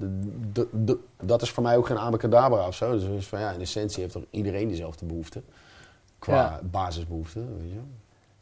[0.72, 2.98] dat, dat, is voor mij ook geen abacadabra of zo.
[2.98, 5.42] Dus van, ja, in essentie heeft toch iedereen dezelfde behoefte.
[6.18, 6.60] Qua Ja.
[6.70, 7.80] basisbehoefte, weet je.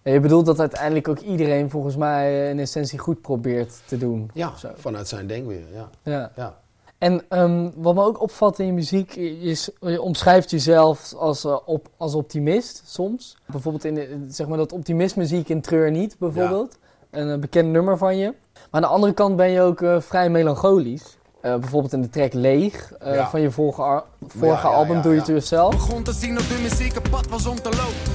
[0.02, 3.98] Ja, Je bedoelt dat uiteindelijk ook iedereen volgens mij eh, in essentie goed probeert te
[3.98, 4.30] doen.
[4.34, 5.90] Ja, vanuit zijn denkweer, ja.
[6.02, 6.32] Ja.
[6.36, 6.58] ja.
[6.98, 11.58] En ehm, wat me ook opvalt in je muziek, je, je omschrijft jezelf als, eh,
[11.64, 13.36] op, als optimist soms.
[13.46, 16.78] Bijvoorbeeld in de, zeg maar dat optimismuziek in Treur niet, bijvoorbeeld.
[17.10, 18.34] Een eh, bekend nummer van je.
[18.76, 21.16] Maar aan de andere kant ben je ook eh, vrij melancholisch.
[21.40, 23.28] Eh, bijvoorbeeld in de track Leeg eh, Ja.
[23.28, 25.26] van je vorige, vorige ja, album ja, Do It ja.
[25.26, 25.70] Yourself.
[25.70, 28.12] Begon te zien dat de muziek een pad was om te lopen.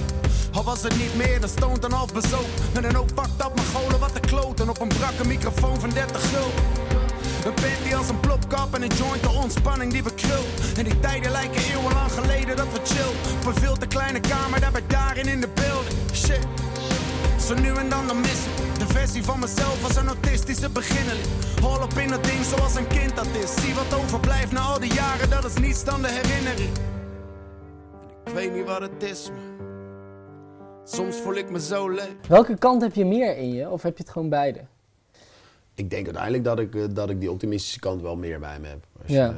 [0.54, 2.64] Al was het niet meer, dan stond dan half bezopen.
[2.74, 4.70] Met een hoop fucked up Mongolen, wat te kloten.
[4.70, 6.64] Op een brakke microfoon van 30 gulden.
[7.46, 10.46] Een panty als een plopkap en een joint, de ontspanning die we krul.
[10.78, 13.14] En die tijden lijken eeuwenlang geleden dat we chill.
[13.40, 15.96] Op een veel te kleine kamer, daar bij daarin in de building.
[16.14, 16.48] Shit.
[17.46, 18.61] Zo nu en dan dan mis ik de
[18.92, 21.28] versie van mezelf als een autistische beginneling.
[21.62, 23.56] Hol op in het ding zoals een kind dat is.
[23.56, 26.70] Zie wat overblijft na al die jaren, dat is niets dan de herinnering.
[28.26, 29.68] Ik weet niet wat het is, maar
[30.84, 32.16] soms voel ik me zo leeg.
[32.28, 33.70] Welke kant heb je meer in je?
[33.70, 34.60] Of heb je het gewoon beide?
[35.74, 38.68] Ik denk uiteindelijk dat ik, eh, dat ik die optimistische kant wel meer bij me
[38.68, 38.86] heb.
[38.98, 39.30] Als je, Ja.
[39.30, 39.36] eh,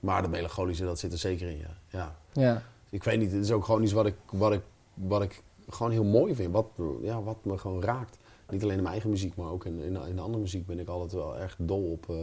[0.00, 1.76] maar dat melancholische, dat zit er zeker in, ja.
[1.88, 2.14] ja.
[2.32, 2.62] Ja.
[2.90, 4.60] Ik weet niet, het is ook gewoon iets wat ik, wat ik,
[4.94, 6.52] wat ik gewoon heel mooi vind.
[6.52, 6.66] Wat,
[7.02, 8.18] ja, wat me gewoon raakt.
[8.50, 10.78] Niet alleen in mijn eigen muziek, maar ook in, in, in de andere muziek ben
[10.78, 12.16] ik altijd wel erg dol op eh,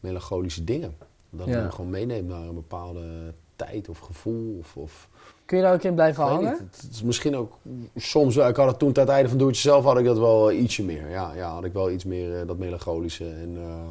[0.00, 0.94] melancholische dingen.
[1.30, 1.52] Dat Ja.
[1.54, 4.56] het me gewoon meeneemt naar een bepaalde tijd of gevoel.
[4.58, 5.08] Of, of,
[5.44, 6.50] Kun je daar ook in blijven hangen?
[6.50, 7.52] niet, het, het is misschien ook
[7.96, 10.18] soms, wel- ik had het toen ten tijde van Doe Het Jezelf had ik dat
[10.18, 11.10] wel ietsje meer.
[11.10, 13.88] Ja, ja had ik wel iets meer eh, dat melancholische en eh,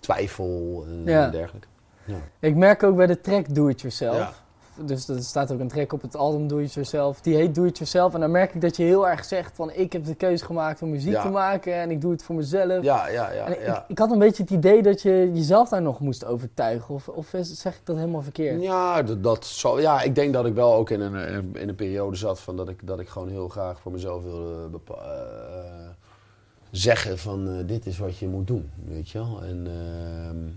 [0.00, 1.28] twijfel en Ja.
[1.30, 1.68] dergelijke.
[2.04, 2.16] Ja.
[2.38, 4.42] Ik merk ook bij de track Do It Yourself.
[4.80, 7.20] Dus er staat ook een track op het album Do It Yourself.
[7.20, 8.14] Die heet Do It Yourself.
[8.14, 9.70] En dan merk ik dat je heel erg zegt van...
[9.72, 11.22] ik heb de keuze gemaakt om muziek Ja.
[11.22, 11.74] te maken...
[11.74, 12.82] en ik doe het voor mezelf.
[12.84, 13.44] Ja, ja, ja.
[13.46, 13.84] En ik, ja.
[13.88, 16.94] ik had een beetje het idee dat je jezelf daar nog moest overtuigen.
[16.94, 18.62] Of, of zeg ik dat helemaal verkeerd?
[18.62, 21.68] Ja, dat, dat ja, ik denk dat ik wel ook in een, in een- in
[21.68, 24.94] een periode zat van dat ik, dat ik gewoon heel graag voor mezelf wilde eh,
[26.70, 29.42] zeggen van eh, dit is wat je moet doen, weet je wel.
[29.42, 30.48] En, ehm,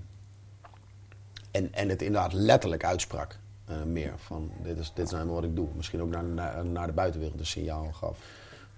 [1.52, 3.38] en, en het inderdaad letterlijk uitsprak
[3.68, 5.68] eh, meer van dit is, dit is nou helemaal wat ik doe.
[5.76, 8.18] Misschien ook naar, naar, naar de buitenwereld een signaal gaf.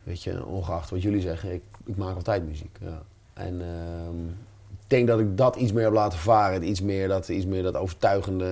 [0.03, 2.77] Weet je, ongeacht wat jullie zeggen, ik, ik maak altijd muziek.
[2.81, 3.01] Ja.
[3.33, 4.27] En ehm,
[4.71, 6.63] ik denk dat ik dat iets meer heb laten varen.
[6.63, 8.45] Iets meer dat, iets meer dat overtuigende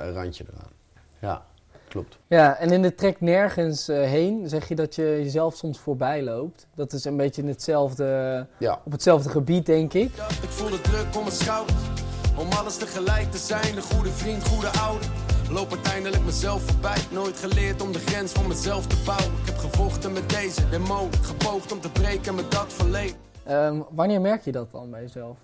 [0.00, 0.70] eh, randje eraan.
[1.18, 1.44] Ja,
[1.88, 2.18] klopt.
[2.26, 6.22] Ja, en in de track Nergens eh, heen zeg je dat je jezelf soms voorbij
[6.22, 6.66] loopt.
[6.74, 10.10] Dat is een beetje in hetzelfde, Ja, op hetzelfde gebied, denk ik.
[10.42, 11.78] Ik voel de druk om mijn schouders.
[12.36, 15.08] Om alles tegelijk te zijn, de goede vriend, goede ouder.
[15.44, 16.96] Loop loop uiteindelijk mezelf voorbij.
[17.10, 19.32] Nooit geleerd om de grens van mezelf te bouwen.
[19.40, 23.16] Ik heb gevochten met deze demon, gepoogd om te breken met dat verleden.
[23.44, 25.36] Ehm, wanneer merk je dat dan bij jezelf?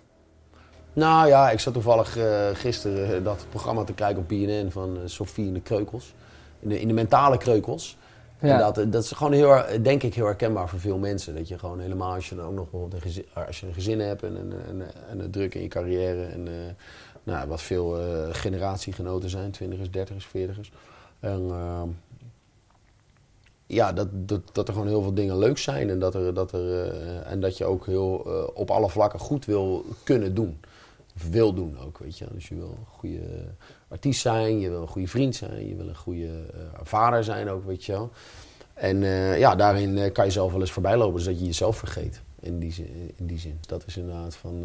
[0.92, 4.96] Nou ja, ik zat toevallig uh, gisteren uh, dat programma te kijken op BNN van
[4.96, 6.14] uh, Sofie in de Kreukels.
[6.60, 7.96] In de, in de mentale kreukels.
[8.40, 8.52] Ja.
[8.52, 11.34] En dat, dat is gewoon heel, denk ik, heel herkenbaar voor veel mensen.
[11.34, 13.74] Dat je gewoon helemaal, als je dan ook nog bijvoorbeeld een gezin, als je een
[13.74, 16.24] gezin hebt en een, een, een, een druk in je carrière.
[16.24, 16.48] En
[17.22, 17.98] nou, wat veel
[18.32, 20.72] generatiegenoten zijn, twintigers, dertigers, veertigers.
[21.20, 21.88] En, ehm,
[23.66, 25.90] ja, dat, dat, dat er gewoon heel veel dingen leuk zijn.
[25.90, 26.92] En dat, er, dat, er,
[27.22, 28.14] en dat je ook heel
[28.54, 30.58] op alle vlakken goed wil kunnen doen
[31.28, 32.26] wil doen ook, weet je.
[32.32, 33.20] Dus je wil een goede
[33.88, 37.48] artiest zijn, je wil een goede vriend zijn, je wil een goede uh, vader zijn
[37.48, 38.10] ook, weet je wel.
[38.74, 41.44] En uh, ja, daarin uh, kan je zelf wel eens voorbij lopen, dus dat je
[41.44, 42.74] jezelf vergeet in die.
[43.16, 43.58] In die zin.
[43.66, 44.64] Dat is inderdaad van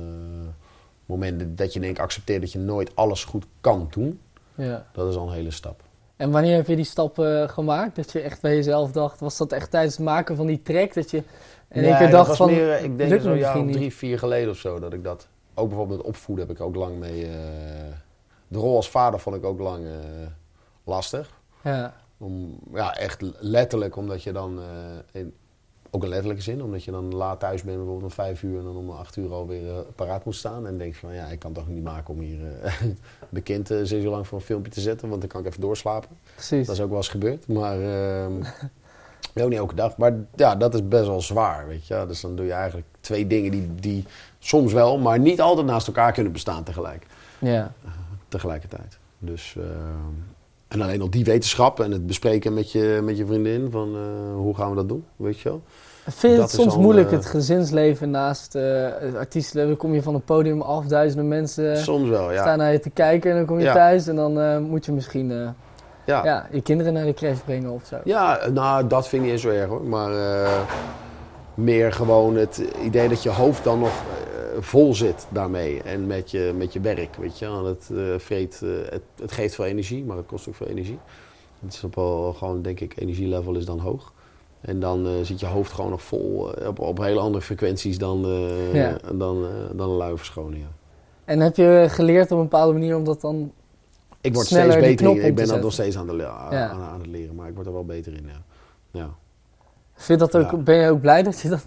[1.06, 4.20] momenten dat je denkt, accepteert dat je nooit alles goed kan doen.
[4.56, 4.86] Ja.
[4.94, 5.84] Dat is al een hele stap.
[6.16, 7.96] En wanneer heb je die stap gemaakt?
[7.96, 10.94] Dat je echt bij jezelf dacht, was dat echt tijdens het maken van die track?
[10.94, 11.24] Dat je
[11.70, 14.58] in één keer dacht van, meer, ik denk zo'n jaar of drie, vier geleden of
[14.58, 17.26] zo, dat ik dat ook bijvoorbeeld met opvoeden heb ik ook lang mee.
[17.26, 17.32] Uh,
[18.48, 19.92] de rol als vader vond ik ook lang uh,
[20.84, 21.34] lastig.
[21.64, 21.94] Ja.
[22.18, 24.60] Om, ja, echt letterlijk, omdat je dan.
[25.12, 25.34] In,
[25.96, 28.64] ook een letterlijke zin, omdat je dan laat thuis bent, bijvoorbeeld om vijf uur en
[28.64, 30.68] dan om acht uur alweer paraat moet staan.
[30.68, 32.40] En denk van ja, ik kan toch niet maken om hier
[33.30, 35.62] de kind zes uur lang voor een filmpje te zetten, want dan kan ik even
[35.62, 36.10] doorslapen.
[36.34, 36.68] Precies.
[36.68, 37.48] Dat is ook wel eens gebeurd.
[37.48, 37.82] Maar.
[37.82, 38.44] Ehm,
[39.44, 39.98] ook niet elke dag.
[39.98, 42.06] Maar ja, dat is best wel zwaar, weet je.
[42.08, 44.06] Dus dan doe je eigenlijk twee dingen die, die
[44.40, 47.06] soms wel, maar niet altijd naast elkaar kunnen bestaan tegelijk.
[47.40, 47.74] Ja.
[47.86, 47.92] Uh,
[48.28, 48.98] tegelijkertijd.
[49.20, 49.64] Dus, uh,
[50.68, 54.36] en alleen al die wetenschap en het bespreken met je, met je vriendin van uh,
[54.36, 55.62] hoe gaan we dat doen, weet je wel.
[56.08, 59.70] Vind je het soms moeilijk, het gezinsleven naast het artiestenleven?
[59.70, 62.42] Dan kom je van een podium af, duizenden mensen soms wel, ja.
[62.42, 63.74] staan naar je te kijken en dan kom je ja.
[63.74, 65.30] thuis en dan moet je misschien
[66.06, 66.24] ja.
[66.24, 66.48] ja.
[66.52, 67.98] je kinderen naar de crash brengen of zo.
[68.04, 70.12] Ja, nou dat vind ik niet zo erg hoor, maar
[71.56, 74.04] meer gewoon het idee dat je hoofd dan nog
[74.60, 77.16] vol zit daarmee en met je, met je werk.
[77.16, 77.46] Weet je?
[77.46, 81.00] Het, uh, vreet, uh, het, het, geeft veel energie, maar het kost ook veel energie.
[81.60, 84.14] Het is op al, gewoon, denk ik, energielevel is dan hoog.
[84.62, 88.28] En dan uh, zit je hoofd gewoon nog vol op, op hele andere frequenties dan,
[88.74, 88.98] ja.
[89.14, 90.62] dan, dan een luie verschoning.
[90.62, 90.70] Ja.
[91.26, 93.52] En heb je geleerd op een bepaalde manier om dat dan
[94.22, 95.26] Ik word steeds beter in.
[95.26, 97.74] Ik ben dat nog steeds aan, de, aan, aan, het leren, maar ik word er
[97.74, 98.30] wel beter in.
[98.92, 99.16] Ja.
[99.96, 101.66] Vind dat ook, Ben je ook blij dat je dat...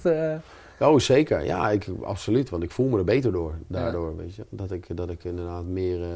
[0.80, 1.44] Oh, zeker.
[1.44, 2.50] Ja, ik, absoluut.
[2.50, 3.54] Want ik voel me er beter door.
[3.66, 4.44] Daardoor, weet je.
[4.48, 6.06] Dat ik, dat ik inderdaad meer uh,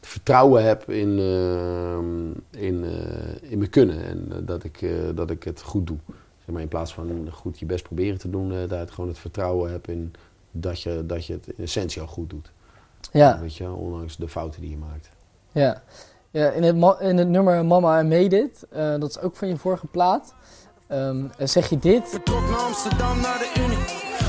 [0.00, 1.96] vertrouwen heb in, uh,
[2.62, 2.84] in,
[3.42, 4.04] in mijn kunnen.
[4.04, 5.96] En dat, ik, dat ik het goed doe.
[6.38, 9.18] Zeg maar, in plaats van goed je best proberen te doen, dat ik gewoon het
[9.18, 10.12] vertrouwen heb in
[10.50, 12.52] dat je, dat je het in essentie al goed doet.
[13.12, 13.40] Ja.
[13.40, 15.08] Weet je, ondanks de fouten die je maakt.
[15.52, 15.82] Ja.
[16.30, 18.66] ja in, het, in het nummer Mama en Made It,
[19.00, 20.34] dat is ook van je vorige plaat.
[20.92, 22.08] Um, zeg je dit?
[22.08, 23.84] Vertrok naar Amsterdam naar de Unie.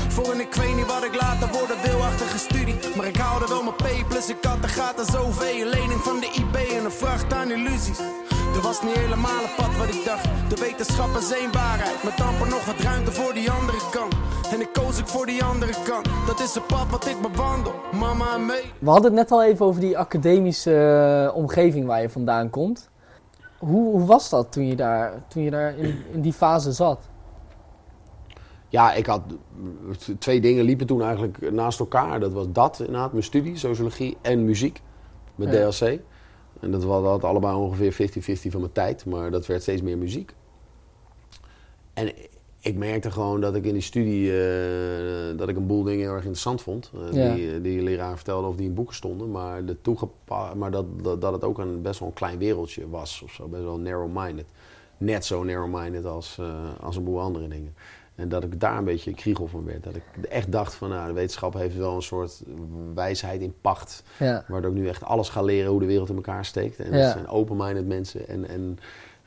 [0.08, 2.76] Voor en ik weet niet wat ik later worden wil achter studie.
[2.96, 5.64] Maar ik haalde wel mijn P, plus ik had de gaten zoveel.
[5.64, 7.98] Lening van de IB en een vracht aan illusies.
[8.56, 10.24] Er was niet helemaal het pad wat ik dacht.
[10.48, 12.02] De wetenschap is één waarheid.
[12.04, 14.14] Met amper nog wat ruimte voor die andere kant.
[14.52, 16.08] En ik koos ik voor die andere kant.
[16.26, 17.74] Dat is het pad wat ik bewandel.
[17.92, 18.64] Mama en mee.
[18.78, 20.74] We hadden het net al even over die academische
[21.30, 22.92] uh, omgeving waar je vandaan komt.
[23.66, 27.08] Hoe, hoe, was dat toen je daar, toen je daar in, in, die fase zat?
[28.68, 29.22] Ja, ik had
[30.18, 32.20] twee dingen liepen toen eigenlijk naast elkaar.
[32.20, 34.82] Dat was dat inderdaad, mijn studie, sociologie en muziek
[35.34, 35.70] met ja.
[35.70, 36.00] DLC.
[36.60, 39.98] En dat was dat allebei ongeveer 50-50 van mijn tijd, maar dat werd steeds meer
[39.98, 40.34] muziek.
[41.92, 42.12] En
[42.64, 46.14] ik merkte gewoon dat ik in die studie uh, dat ik een boel dingen heel
[46.14, 46.90] erg interessant vond.
[46.94, 47.34] Uh, ja.
[47.34, 49.30] die, die leraar vertelde of die in boeken stonden.
[49.30, 49.76] Maar, de
[50.56, 53.22] maar dat, dat, dat, het ook een best wel een klein wereldje was.
[53.24, 54.46] Of zo, best wel narrow-minded.
[54.96, 56.46] Net zo narrow-minded als, uh,
[56.80, 57.74] als een boel andere dingen.
[58.14, 59.84] En dat ik daar een beetje kriegel van werd.
[59.84, 62.42] Dat ik echt dacht van nou, de wetenschap heeft wel een soort
[62.94, 64.02] wijsheid in pacht.
[64.18, 64.44] Ja.
[64.48, 66.78] Waardoor ik nu echt alles ga leren hoe de wereld in elkaar steekt.
[66.78, 67.02] En ja.
[67.02, 68.28] dat zijn open-minded mensen.
[68.28, 68.78] En, en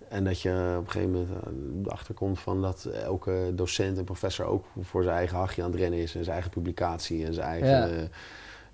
[0.10, 4.04] en dat je op een gegeven moment uh, erachter komt van dat elke docent en
[4.04, 6.16] professor ook voor zijn eigen hachje aan het rennen is.
[6.16, 7.70] En zijn eigen publicatie en zijn eigen...
[7.70, 8.08] Ja.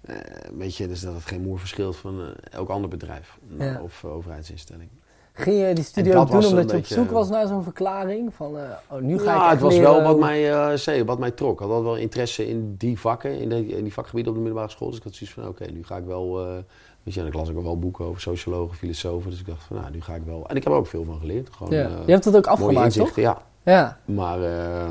[0.09, 0.15] Uh,
[0.57, 3.81] weet je, dus dat het geen moer verschilt van uh, elk ander bedrijf ja.
[3.81, 4.89] of overheidsinstelling.
[5.33, 8.33] Ging je die studie ook doen omdat je op zoek was naar zo'n verklaring?
[8.33, 8.55] Van,
[8.89, 11.61] oh, nu ga ja, ik het was wel wat mij, zei, wat mij trok.
[11.61, 14.73] Ik had wel interesse in die vakken, in, de, in die vakgebieden op de middelbare
[14.73, 14.87] school.
[14.87, 16.63] Dus ik had zoiets van, oké, nu ga ik wel
[17.03, 19.29] Weet je, en ik las ook wel boeken over sociologen, filosofen.
[19.29, 20.49] Dus ik dacht van, nou, nu ga ik wel...
[20.49, 21.49] En ik heb er ook veel van geleerd.
[21.51, 21.89] Gewoon, ja.
[21.89, 23.15] Uh, je hebt het ook afgemaakt, toch?
[23.15, 23.41] Ja.
[23.63, 23.99] ja.
[24.05, 24.39] Maar...
[24.39, 24.89] Uh,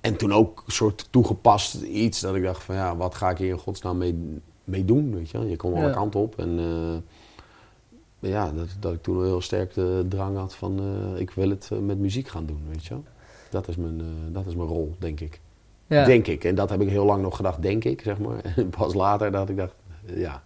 [0.00, 3.38] en toen ook een soort toegepast iets dat ik dacht van, ja, wat ga ik
[3.38, 6.58] hier in godsnaam mee, mee doen, weet je Je komt alle kanten op en...
[6.58, 6.96] Uh,
[8.28, 11.68] ja, dat, dat ik toen heel sterk de drang had van eh, ik wil het
[11.72, 12.94] eh, met muziek gaan doen, weet je.
[13.50, 15.40] Dat is mijn, eh, dat is mijn rol, denk ik.
[15.86, 16.04] Ja.
[16.04, 16.44] Denk ik.
[16.44, 18.40] En dat heb ik heel lang nog gedacht, denk ik, zeg maar.
[18.56, 19.74] En pas later dat ik dacht,
[20.04, 20.42] ja,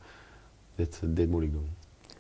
[0.78, 1.68] dit, dit moet ik doen.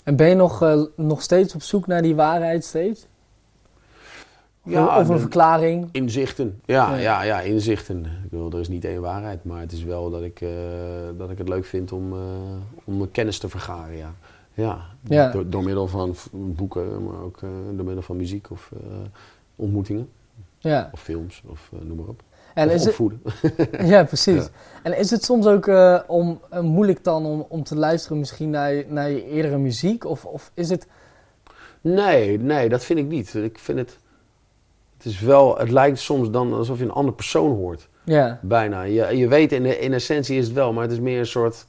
[0.04, 3.06] En ben je nog, eh, nog steeds op zoek naar die waarheid steeds?
[4.62, 5.88] Ja, of een verklaring?
[5.92, 6.60] Inzichten.
[6.64, 6.96] Ja, Ja.
[6.96, 7.22] ja.
[7.22, 8.04] ja, inzichten.
[8.04, 10.48] Ik bedoel, er is niet één waarheid, maar het is wel dat ik, eh,
[11.16, 12.18] dat ik het leuk vind om, eh,
[12.84, 14.14] om kennis te vergaren, ja.
[14.54, 15.30] Ja, Ja.
[15.30, 18.96] Door, door middel van boeken, maar ook eh, door middel van muziek of eh,
[19.56, 20.08] ontmoetingen.
[20.58, 20.88] Ja.
[20.92, 22.22] Of films, of eh, noem maar op.
[22.58, 23.20] En of is het, opvoeden.
[23.92, 24.42] ja, precies.
[24.42, 24.48] Ja.
[24.82, 28.50] En is het soms ook eh, om, eh, moeilijk dan om, om te luisteren misschien
[28.50, 30.04] naar, je- naar je eerdere muziek?
[30.04, 30.86] Of, of is het...
[31.80, 33.34] Nee, nee, dat vind ik niet.
[33.34, 33.98] Ik vind het...
[34.96, 35.58] Het is wel...
[35.58, 37.88] Het lijkt soms dan alsof je een andere persoon hoort.
[38.04, 38.82] Ja, Bijna.
[38.82, 41.26] Je, je weet, in, de, in essentie is het wel, maar het is meer een
[41.26, 41.66] soort...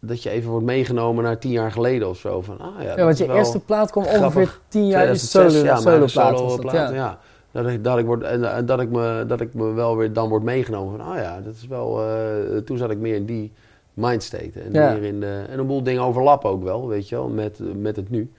[0.00, 2.42] Dat je even wordt meegenomen naar tien jaar geleden of zo.
[2.42, 6.30] Van, ah ja, ja want je eerste plaat kwam ongeveer tien jaar is 2006, solo,
[6.30, 6.90] ja, soloplaat, ja.
[6.90, 7.18] ja.
[7.62, 10.12] Dat ik, dat, ik word, en, en dat, ik me, dat ik me wel weer
[10.12, 12.02] dan word meegenomen van, ah ja, dat is wel...
[12.02, 13.52] eh, toen zat ik meer in die
[13.94, 14.60] mindstate.
[14.60, 14.92] En, Ja.
[14.92, 17.96] meer in de, en een boel dingen overlappen ook wel, weet je wel, met, met
[17.96, 18.32] het nu.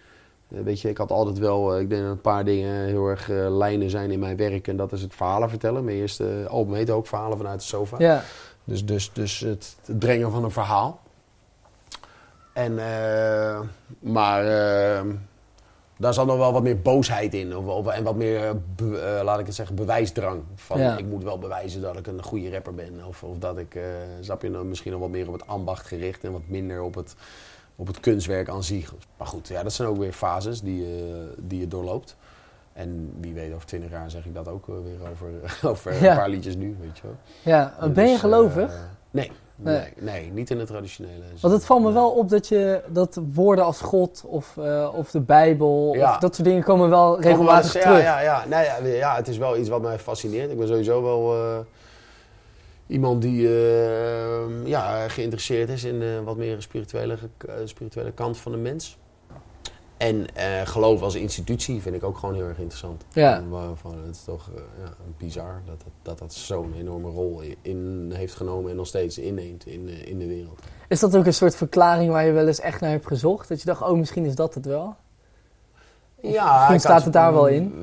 [0.55, 3.07] Eh, weet je, ik had altijd wel, eh, ik denk dat een paar dingen heel
[3.07, 4.67] erg eh, lijnen zijn in mijn werk.
[4.67, 5.83] En dat is het verhalen vertellen.
[5.83, 7.95] Mijn eerste album heet ook Verhalen vanuit de sofa.
[7.99, 8.23] Ja,
[8.63, 10.99] Dus, dus, dus het, het brengen van een verhaal.
[12.53, 13.59] En, eh,
[13.99, 15.01] maar eh,
[15.97, 17.57] daar zat nog wel wat meer boosheid in.
[17.57, 18.49] Of, of- en wat meer, eh,
[19.19, 20.41] eh, laat ik het zeggen, bewijsdrang.
[20.55, 20.97] Van Ja.
[20.97, 23.05] ik moet wel bewijzen dat ik een goede rapper ben.
[23.07, 23.79] Of, of dat ik,
[24.21, 26.23] snap je, nou, misschien nog wat meer op het ambacht gericht.
[26.23, 27.15] En wat minder op het,
[27.75, 28.93] op het kunstwerk aan zich.
[29.17, 32.15] Maar goed, ja, dat zijn ook weer fases die, je- die je doorloopt.
[32.73, 35.29] En wie weet, over twintig jaar zeg ik dat ook weer over,
[35.71, 36.11] over Ja.
[36.11, 37.15] een paar liedjes nu, weet je wel.
[37.53, 37.75] ja.
[37.89, 38.87] ben je Dus, gelovig?
[39.11, 39.75] nee, Nee.
[39.75, 41.23] nee, nee, niet in het traditionele.
[41.27, 41.37] zin.
[41.41, 45.11] Want het valt me wel op dat je dat woorden als God of, eh, of
[45.11, 46.13] de Bijbel Ja.
[46.13, 47.85] of dat soort dingen komen wel regelmatig terug.
[47.85, 48.45] Ja, ja, ja.
[48.47, 50.51] Nee, ja, ja, het is wel iets wat mij fascineert.
[50.51, 51.57] Ik ben sowieso wel eh,
[52.87, 57.17] iemand die eh, ja, geïnteresseerd is in de wat meer spirituele,
[57.65, 58.97] spirituele kant van de mens.
[59.97, 63.03] En eh, geloof als institutie vind ik ook gewoon heel erg interessant.
[63.13, 63.43] Ja.
[63.49, 68.11] Waarvan het is toch eh, ja, bizar dat dat, dat, dat zo'n enorme rol in
[68.15, 70.59] heeft genomen en nog steeds inneemt in, eh, in de wereld.
[70.87, 73.47] Is dat ook een soort verklaring waar je wel eens echt naar hebt gezocht?
[73.47, 74.95] Dat je dacht, oh, misschien is dat het wel?
[76.21, 77.73] Ja, misschien staat had- het daar wel in?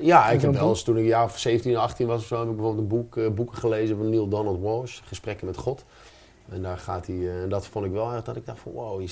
[0.00, 2.48] Ja, ik heb wel eens toen ik jaar of 17, 18 was of zo, heb
[2.48, 5.84] ik bijvoorbeeld een boek, eh, boeken gelezen van Neil Donald Walsh, Gesprekken met God.
[6.48, 8.72] En daar gaat hij, eh, en dat vond ik wel echt dat ik dacht van
[8.72, 9.08] wow,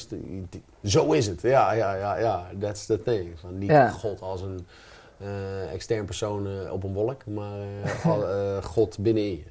[0.84, 1.42] zo is het.
[1.42, 3.38] Ja, ja, ja, ja, that's the thing.
[3.40, 3.90] Van niet Ja.
[3.90, 4.66] God als een
[5.18, 7.66] eh, extern persoon eh, op een wolk, maar
[8.62, 9.44] God binnenin je.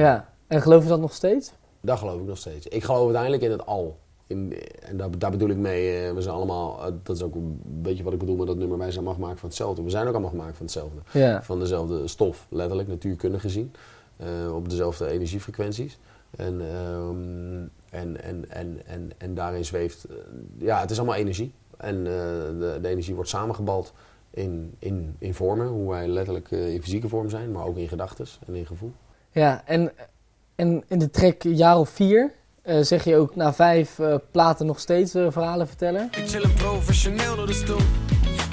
[0.00, 0.28] Ja.
[0.46, 1.52] En geloof je dat nog steeds?
[1.80, 2.66] Dat geloof ik nog steeds.
[2.66, 3.98] Ik geloof uiteindelijk in het al.
[4.26, 8.02] In, en daar, daar bedoel ik mee, we zijn allemaal, dat is ook een beetje
[8.04, 9.82] wat ik bedoel met dat nummer, wij zijn allemaal gemaakt van hetzelfde.
[9.82, 10.98] We zijn ook allemaal gemaakt van hetzelfde.
[11.10, 11.42] Ja.
[11.42, 13.72] Van dezelfde stof, letterlijk, natuurkundig gezien.
[14.52, 15.98] op dezelfde energiefrequenties.
[16.36, 17.62] En, ehm,
[18.00, 20.16] en, en, en, en, en daarin zweeft, eh,
[20.58, 21.52] ja, het is allemaal energie.
[21.76, 23.92] En eh, de, de energie wordt samengebald
[24.30, 27.88] in, in, in vormen, hoe wij letterlijk eh, in fysieke vorm zijn, maar ook in
[27.88, 28.92] gedachten en in gevoel.
[29.30, 29.92] Ja, en,
[30.54, 34.66] en in de track jaar of vier eh, zeg je ook na vijf eh, platen
[34.66, 36.08] nog steeds verhalen vertellen.
[36.16, 37.80] Ik chill een professioneel door de stoel.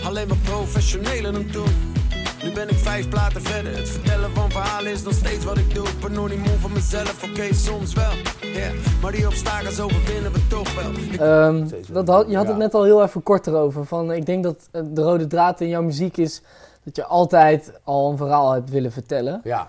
[0.04, 1.97] Alleen maar professioneel aan doen.
[2.44, 3.76] Nu ben ik vijf platen verder.
[3.78, 5.88] Het vertellen van verhalen is nog steeds wat ik doe.
[5.88, 8.12] Ik ben nog niet moe van mezelf, oké, soms wel.
[8.42, 8.74] Yeah.
[9.02, 10.92] Maar die obstakels overwinnen we toch wel.
[10.92, 12.62] Ik Ehm, dat had, je had het Ja.
[12.64, 13.86] net al heel even kort erover.
[13.86, 16.42] Van, ik denk dat eh, de rode draad in jouw muziek is
[16.84, 19.42] dat je altijd al een verhaal hebt willen vertellen.
[19.44, 19.68] Ja,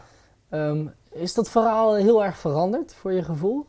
[0.49, 3.67] Ehm, is dat verhaal heel erg veranderd voor je gevoel?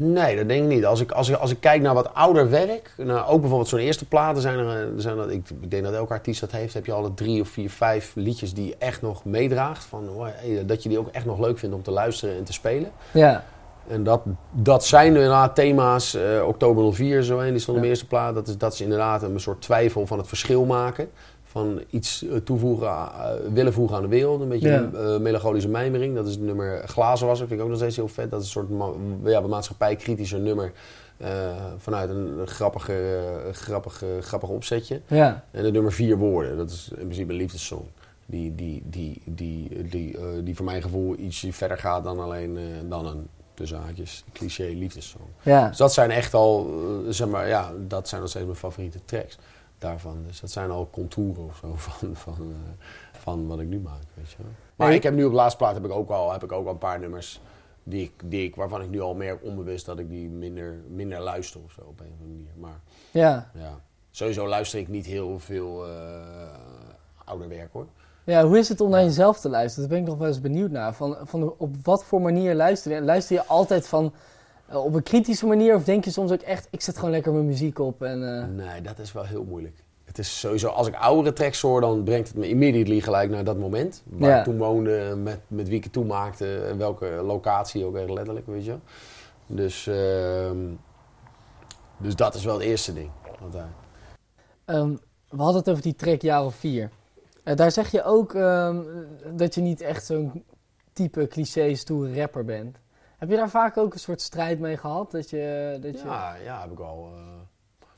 [0.00, 0.84] Nee, dat denk ik niet.
[0.86, 3.78] Als ik, als ik, als ik kijk naar wat ouder werk, nou, ook bijvoorbeeld zo'n
[3.78, 6.74] eerste platen zijn er, eh, zijn er, ik, ik denk dat elke artiest dat heeft,
[6.74, 9.84] heb je alle drie of vier, vijf liedjes die je echt nog meedraagt.
[9.84, 12.44] Van, oh, hey, dat je die ook echt nog leuk vindt om te luisteren en
[12.44, 12.90] te spelen.
[13.12, 13.44] Ja,
[13.88, 14.20] En dat,
[14.52, 17.82] dat zijn inderdaad thema's, eh, Oktober 04 zo een, die stond op Ja.
[17.82, 18.34] de eerste plaat.
[18.34, 21.10] Dat is, dat is inderdaad een soort twijfel van het verschil maken.
[21.50, 24.40] Van iets eh, toevoegen, eh, willen voegen aan de wereld.
[24.40, 24.78] Een beetje Ja.
[24.92, 26.14] een eh, melancholische mijmering.
[26.14, 28.30] Dat is het nummer Glazenwasser, vind ik ook nog steeds heel vet.
[28.30, 28.70] Dat is een soort
[29.22, 30.72] ma ja, maatschappij-kritischer nummer.
[31.78, 33.20] vanuit een, grappige,
[33.52, 35.00] grappige, grappig opzetje.
[35.06, 37.82] ja, En het nummer vier woorden, dat is in principe een liefdessong.
[38.26, 43.06] Die, die, die, die, die, die voor mijn gevoel ietsje verder gaat dan alleen dan
[43.06, 45.24] een tussen haakjes cliché liefdessong.
[45.42, 45.68] ja.
[45.68, 46.70] Dus dat zijn echt al,
[47.08, 49.38] zeg maar, ja, dat zijn nog steeds mijn favoriete tracks
[49.78, 50.22] daarvan.
[50.26, 52.86] Dus dat zijn al contouren of zo van, van, eh,
[53.20, 54.52] van wat ik nu maak, weet je wel.
[54.76, 54.96] Maar Nee.
[54.96, 56.72] ik heb nu op de laatste plaat heb ik ook al, heb ik ook al
[56.72, 57.40] een paar nummers
[57.82, 61.20] die ik, die ik, waarvan ik nu al meer onbewust dat ik die minder, minder
[61.20, 62.52] luister of zo op een of andere manier.
[62.56, 63.50] Maar ja.
[63.54, 65.92] ja, sowieso luister ik niet heel veel uh,
[67.24, 67.86] ouder werk hoor.
[68.24, 69.88] Ja, hoe is het om naar jezelf te luisteren?
[69.88, 70.94] Daar ben ik nog wel eens benieuwd naar.
[70.94, 73.00] Van, van op wat voor manier luister je?
[73.02, 74.12] Luister je altijd van
[74.70, 75.74] uh, op een kritische manier?
[75.74, 78.02] Of denk je soms ook echt, ik zet gewoon lekker mijn muziek op?
[78.02, 78.66] En, uh...
[78.66, 79.76] Nee, dat is wel heel moeilijk.
[80.04, 83.44] Het is sowieso, als ik oudere tracks hoor, dan brengt het me immediately gelijk naar
[83.44, 84.02] dat moment.
[84.06, 84.38] Waar Ja.
[84.38, 88.10] ik toen woonde, met, met wie ik het toen maakte, en welke locatie ook echt
[88.10, 88.74] letterlijk, weet je.
[89.46, 90.56] Dus, ehm,
[91.96, 93.10] dus dat is wel het eerste ding.
[94.64, 94.90] Ehm,
[95.28, 96.90] we hadden het over die track jaar of vier.
[97.44, 98.76] Eh, daar zeg je ook ehm,
[99.34, 100.44] dat je niet echt zo'n
[100.92, 102.76] type cliché stoere rapper bent.
[103.18, 105.10] Heb je daar vaak ook een soort strijd mee gehad?
[105.10, 106.06] Dat je, dat je...
[106.06, 107.12] Ja, ja, heb ik al.
[107.14, 107.22] eh,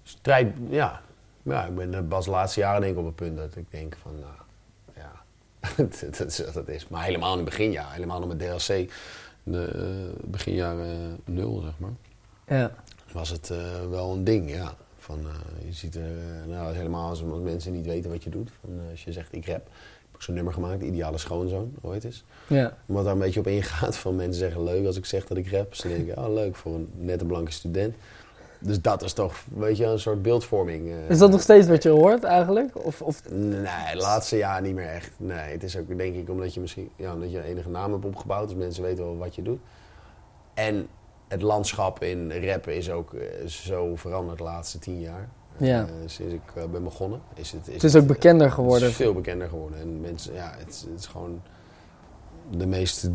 [0.02, 1.00] strijd, ja.
[1.42, 3.70] Ja, ik ben eh, pas de laatste jaren denk ik op het punt dat ik
[3.70, 4.32] denk van, nou,
[4.94, 5.12] ja,
[6.18, 6.88] dat, is, dat is.
[6.88, 8.92] Maar helemaal in het beginjaar, helemaal nog met DLC,
[9.42, 11.90] de eh, beginjaren nul, zeg maar,
[12.46, 12.70] Ja.
[13.12, 14.74] was het eh, wel een ding, ja.
[14.96, 18.30] Van, eh, je ziet, er, eh, nou, helemaal als, als mensen niet weten wat je
[18.30, 18.50] doet.
[18.60, 19.68] Van, eh, als je zegt, ik rap.
[20.20, 22.24] Ook zo'n nummer gemaakt, Ideale Schoonzoon, ooit eens.
[22.46, 22.76] ja.
[22.86, 25.50] Wat daar een beetje op ingaat van mensen zeggen leuk als ik zeg dat ik
[25.50, 25.74] rap.
[25.74, 27.94] Ze denken, oh leuk voor een nette blanke student.
[28.58, 30.88] Dus dat is toch, weet je, een soort beeldvorming.
[30.90, 31.08] eh.
[31.10, 32.84] Is dat nog steeds wat je hoort eigenlijk?
[32.84, 33.30] Of, of...
[33.30, 35.10] Nee, laatste jaar niet meer echt.
[35.16, 37.92] Nee, het is ook denk ik omdat je misschien, ja, omdat je een enige naam
[37.92, 38.48] hebt opgebouwd.
[38.48, 39.60] Dus mensen weten wel wat je doet.
[40.54, 40.86] En
[41.28, 45.28] het landschap in rappen is ook eh, zo veranderd de laatste tien jaar.
[45.56, 45.80] Ja.
[45.82, 47.20] Eh, sinds ik eh, ben begonnen.
[47.34, 48.88] Is het, is Het is ook bekender het geworden.
[48.88, 49.80] is veel bekender geworden.
[49.80, 51.42] En mensen, ja, het, is- het is gewoon
[52.50, 53.08] de meest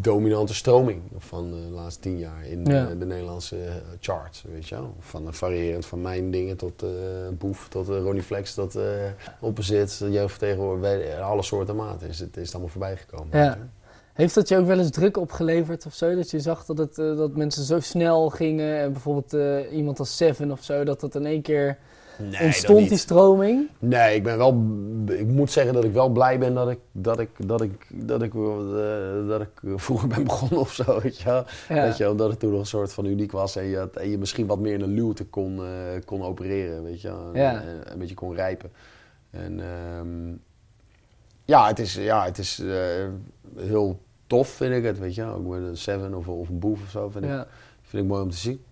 [0.00, 2.86] dominante stroming van de laatste tien jaar in Ja.
[2.94, 4.94] de Nederlandse eh, charts, weet je wel.
[4.98, 6.84] Van variërend van mijn dingen tot
[7.38, 8.84] Boef, tot eh, Ronnie Flex, tot eh
[9.40, 13.38] Opposite, jeugdvertegenwoordiger, alle soorten maten is het is het allemaal voorbij gekomen.
[13.38, 13.58] Ja.
[14.14, 16.14] Heeft dat je ook wel eens druk opgeleverd of zo?
[16.14, 19.98] Dat je zag dat, het, eh, dat mensen zo snel gingen en bijvoorbeeld eh, iemand
[19.98, 21.78] als Seven of zo, dat dat in één keer
[22.18, 23.68] Nee, ontstond die stroming?
[23.78, 24.48] Nee, ik ben wel.
[25.18, 28.22] Ik moet zeggen dat ik wel blij ben dat ik dat ik dat ik dat
[28.22, 31.44] ik, eh, dat ik vroeger ben begonnen of zo, weet je wel.
[31.68, 31.82] Ja.
[31.82, 34.10] Weet je wel, dat het toen nog een soort van uniek was en je, en
[34.10, 35.60] je misschien wat meer in een luwte kon,
[36.04, 37.08] kon opereren, weet je.
[37.08, 37.62] En, Ja.
[37.62, 38.70] en een beetje kon rijpen.
[39.30, 40.36] En ehm,
[41.44, 42.62] ja, het is, ja, het is
[43.56, 43.98] heel
[44.34, 45.24] tof, vind ik het, weet je.
[45.24, 47.46] Ook met een Seven of, of een Boef of zo, vind, ik,
[47.82, 48.64] vind ik mooi om te zien.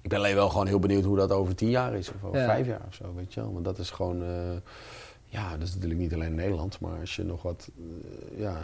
[0.00, 2.38] Ik ben alleen wel gewoon heel benieuwd hoe dat over tien jaar is, of over
[2.38, 2.44] Ja.
[2.46, 3.52] vijf jaar of zo, weet je wel.
[3.52, 4.28] Want dat is gewoon, eh,
[5.24, 8.56] ja, dat is natuurlijk niet alleen in Nederland, maar als je nog wat, eh, ja,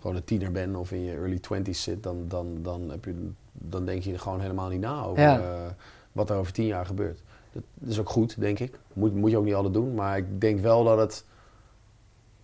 [0.00, 3.30] gewoon een tiener bent of in je early twenties zit, dan, dan, dan, heb je,
[3.52, 5.38] dan denk je er gewoon helemaal niet na over Ja.
[5.40, 5.70] eh,
[6.12, 7.20] wat er over tien jaar gebeurt.
[7.52, 8.78] Dat is ook goed, denk ik.
[8.92, 11.24] Moet, moet je ook niet altijd doen, maar ik denk wel dat het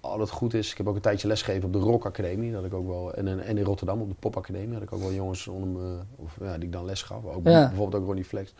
[0.00, 0.70] altijd goed is.
[0.70, 3.44] Ik heb ook een tijdje lesgegeven op de Rock Academie, dat ik ook wel, en,
[3.44, 6.36] en in Rotterdam op de Pop Academie had ik ook wel jongens onder me, of,
[6.40, 7.24] ja, die ik dan les gaf.
[7.24, 7.66] Ook Ja.
[7.68, 8.54] bijvoorbeeld ook Ronnie Flex.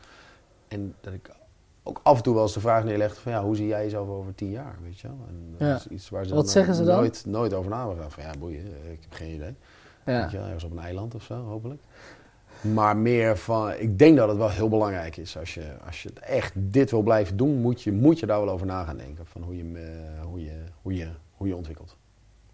[0.68, 1.30] En dat ik
[1.82, 4.08] ook af en toe wel eens de vraag neerlegde van ja, hoe zie jij jezelf
[4.08, 5.16] over tien jaar, weet je wel?
[5.28, 5.74] En dat Ja.
[5.74, 6.96] is iets waar ze Wat dan zeggen ze dan?
[6.96, 7.94] Nooit, nooit over na.
[8.08, 9.54] Van ja, boeien, ik heb geen idee.
[10.04, 10.20] Ja.
[10.22, 11.82] Weet je wel, ergens op een eiland of zo, hopelijk.
[12.60, 15.38] Maar meer van, ik denk dat het wel heel belangrijk is.
[15.38, 18.40] Als je, als je het echt dit wil blijven doen, moet je, moet je daar
[18.44, 19.26] wel over na gaan denken.
[19.26, 21.08] Van hoe je, eh, hoe je, hoe je,
[21.40, 21.96] hoe je ontwikkelt.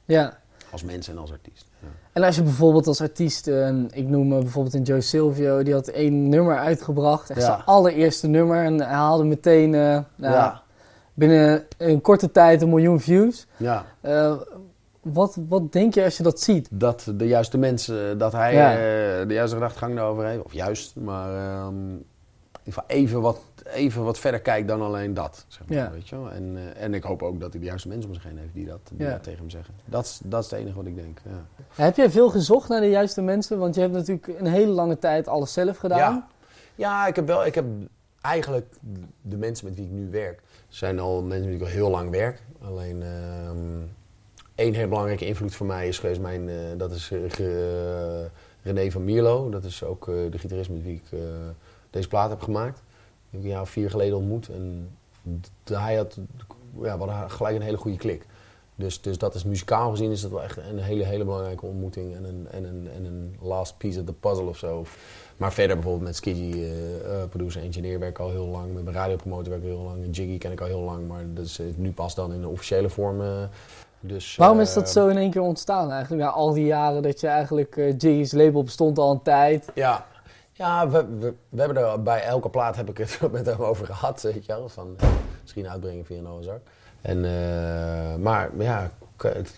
[0.05, 0.39] ja.
[0.70, 1.66] Als mens en als artiest.
[1.80, 1.89] Ja.
[2.12, 5.72] En als je bijvoorbeeld als artiest, eh, ik noem me bijvoorbeeld een Joe Silvio, die
[5.74, 7.47] had één nummer uitgebracht, echt Ja.
[7.47, 8.64] zijn allereerste nummer.
[8.64, 9.80] En hij haalde meteen eh,
[10.16, 10.62] nou, Ja.
[11.14, 13.47] binnen een korte tijd een miljoen views.
[13.57, 14.37] ja, Eh,
[15.03, 16.68] wat, wat denk je als je dat ziet?
[16.70, 18.70] dat de juiste mensen, dat hij Ja.
[18.70, 20.43] eh, de juiste gedachtegang daarover heeft.
[20.43, 21.74] Of juist, maar ehm,
[22.67, 25.45] ieder geval even wat, even wat verder kijkt dan alleen dat.
[25.49, 25.91] Zeg maar, Ja.
[25.91, 26.31] weet je wel?
[26.31, 28.55] En, eh, en ik hoop ook dat hij de juiste mensen om zich heen heeft
[28.55, 29.11] die dat, die Ja.
[29.11, 29.75] dat tegen hem zeggen.
[29.85, 31.21] Dat is, dat is het enige wat ik denk.
[31.25, 31.64] Ja.
[31.85, 33.59] Heb jij veel gezocht naar de juiste mensen?
[33.59, 36.27] Want je hebt natuurlijk een hele lange tijd alles zelf gedaan.
[36.75, 37.47] Ja, ik heb wel.
[37.47, 37.64] Ik heb
[38.21, 38.67] eigenlijk
[39.23, 41.91] de mensen met wie ik nu werk, zijn al mensen met wie ik al heel
[41.91, 42.43] lang werk.
[42.62, 43.83] Alleen ehm
[44.55, 48.25] één heel belangrijke invloed voor mij is geweest mijn, eh, dat is eh,
[48.62, 49.49] René van Mierlo.
[49.51, 51.19] Dat is ook de gitarist met wie ik
[51.97, 52.82] deze plaat heb gemaakt.
[53.30, 54.49] Die heb ik een jaar of vier geleden ontmoet.
[54.49, 54.97] En
[55.64, 56.18] hij had,
[56.82, 58.26] ja, we hadden gelijk een hele goede klik.
[58.78, 62.14] Dus, dus dat is muzikaal gezien is dat wel echt een hele, hele belangrijke ontmoeting
[62.14, 64.84] en een, en, een, en een last piece of the puzzle of zo.
[65.36, 68.74] Maar verder bijvoorbeeld met Skidgy, eh, eh, producer engineer, werk ik al heel lang.
[68.74, 70.03] Met mijn radiopromotor werk ik heel lang.
[70.03, 72.40] En Jiggy ken ik al heel lang, maar dat is eh, nu pas dan in
[72.40, 73.22] de officiële vorm.
[74.01, 76.22] dus, Waarom is dat zo in één keer ontstaan eigenlijk?
[76.22, 79.70] Na al die jaren dat je eigenlijk, Jiggy's label bestond al een tijd.
[79.74, 80.07] Ja,
[80.57, 84.22] ja we, we, hebben er bij elke plaat heb ik het met hem over gehad,
[84.22, 84.62] weet je.
[84.66, 85.09] Van, eh,
[85.42, 86.46] misschien uitbrengen via Noah's.
[87.00, 88.90] En, eh, maar ja,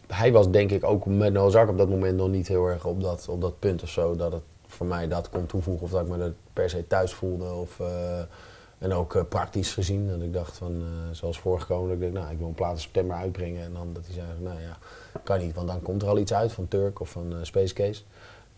[0.07, 3.03] hij was denk ik ook met Noah's op dat moment nog niet heel erg op
[3.03, 4.17] dat, op dat punt of zo.
[4.17, 7.15] Dat het voor mij dat kon toevoegen of dat ik me er per se thuis
[7.15, 7.53] voelde.
[7.53, 8.21] Of, eh,
[8.79, 12.39] En ook praktisch gezien, dat ik dacht van, zoals voorgekomen, dat ik dacht, nou, ik
[12.39, 13.65] wil een plaat in september uitbrengen.
[13.65, 14.79] En dan dat hij zei, nou ja,
[15.23, 18.03] kan niet, want dan komt er al iets uit van Turk of van Space Case.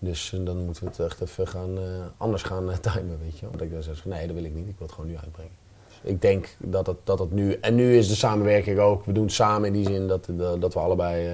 [0.03, 1.79] Dus dan moeten we het echt even gaan,
[2.17, 3.47] anders gaan timen, weet je.
[3.47, 5.53] Want ik dan van, nee, dat wil ik niet, ik wil het gewoon nu uitbrengen.
[5.89, 9.13] Dus ik denk dat het, dat het nu, en nu is de samenwerking ook, we
[9.13, 10.29] doen het samen in die zin dat,
[10.59, 11.29] dat we allebei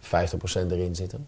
[0.00, 0.06] 50%
[0.70, 1.26] erin zitten.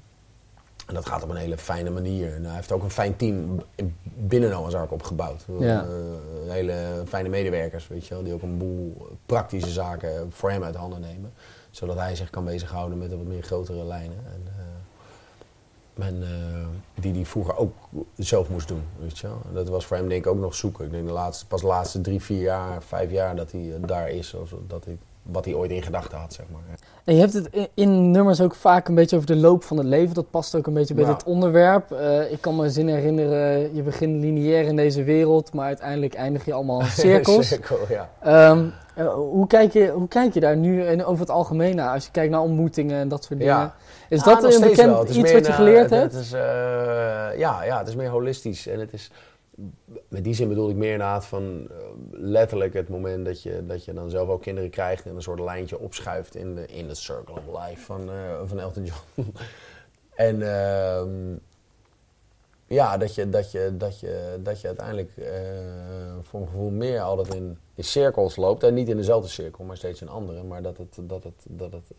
[0.87, 2.35] En dat gaat op een hele fijne manier.
[2.35, 3.63] En hij heeft ook een fijn team
[4.03, 5.45] binnen Noah's Ark opgebouwd.
[5.59, 5.85] Ja.
[5.85, 10.65] Uh, hele fijne medewerkers, weet je wel, die ook een boel praktische zaken voor hem
[10.65, 11.33] uit handen nemen.
[11.71, 14.19] Zodat hij zich kan bezighouden met de wat meer grotere lijnen.
[14.27, 14.54] En, uh,
[15.99, 16.67] en uh,
[17.01, 17.75] die hij vroeger ook
[18.17, 19.41] zelf moest doen, weet je wel.
[19.53, 20.85] Dat was voor hem denk ik ook nog zoeken.
[20.85, 24.11] Ik denk de laatste, pas de laatste drie, vier jaar, vijf jaar dat hij daar
[24.11, 24.35] is.
[24.35, 26.61] Of dat hij wat hij ooit in gedachten had, zeg maar.
[27.05, 29.87] En je hebt het in, nummers ook vaak een beetje over de loop van het
[29.87, 30.15] leven.
[30.15, 31.93] Dat past ook een beetje bij dit onderwerp.
[31.93, 36.45] Uh, ik kan me zin herinneren, je begint lineair in deze wereld, maar uiteindelijk eindig
[36.45, 37.49] je allemaal in cirkels.
[37.49, 38.51] Cirkel, ja.
[38.51, 38.73] Um,
[39.03, 41.93] hoe, kijk je, hoe kijk je daar nu en over het algemeen naar?
[41.93, 43.55] Als je kijkt naar ontmoetingen en dat soort dingen.
[43.55, 43.75] Ja.
[44.09, 46.13] Is dat een bekend iets wat je geleerd hebt?
[46.13, 46.41] Het is, uh,
[47.37, 48.67] ja, ja, het is meer holistisch.
[48.67, 49.11] En het is,
[50.09, 51.77] met die zin bedoel ik meer inderdaad van uh,
[52.11, 55.41] letterlijk het moment dat je, dat je dan zelf ook kinderen krijgt en een soort
[55.41, 58.11] lijntje opschuift in de, in de circle of life van,
[58.45, 59.33] van Elton John.
[60.29, 61.03] en uh,
[62.67, 65.27] ja, dat je, dat je, dat je, dat je uiteindelijk uh,
[66.23, 68.63] voor mijn gevoel meer altijd in, in cirkels loopt.
[68.63, 70.43] En niet in dezelfde cirkel, maar steeds in andere.
[70.43, 71.91] Maar dat het, dat het, dat het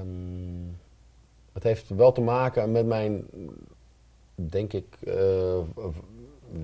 [0.00, 0.78] um,
[1.52, 3.26] het heeft wel te maken met mijn
[4.34, 4.98] denk ik,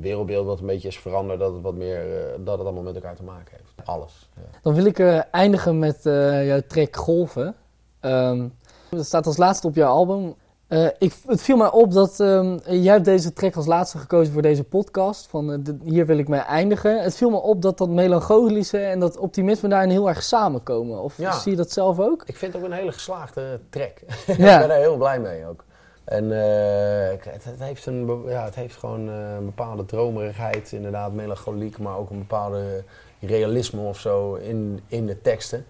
[0.00, 2.04] wereldbeeld wat een beetje is veranderd, dat het wat meer,
[2.38, 3.88] dat het allemaal met elkaar te maken heeft.
[3.88, 4.28] Alles.
[4.62, 4.98] Dan wil ik
[5.30, 7.54] eindigen met jouw track Golven.
[8.00, 8.58] Um,
[8.90, 10.34] dat staat als laatste op jouw album.
[10.98, 14.42] Ik, het viel mij op dat um, jij hebt deze track als laatste gekozen voor
[14.42, 15.26] deze podcast.
[15.26, 17.02] Van de, hier wil ik mee eindigen.
[17.02, 21.02] Het viel me op dat dat melancholische en dat optimisme daarin heel erg samenkomen.
[21.02, 21.38] Of ja.
[21.38, 22.22] zie je dat zelf ook?
[22.26, 23.98] Ik vind het ook een hele geslaagde track.
[24.26, 24.54] Ja.
[24.54, 25.64] ik ben daar heel blij mee ook.
[26.04, 26.40] En uh,
[27.32, 32.10] het, het, heeft een, ja, het heeft gewoon een bepaalde dromerigheid, inderdaad melancholiek, maar ook
[32.10, 32.84] een bepaalde
[33.20, 35.66] realisme of zo in, in de teksten.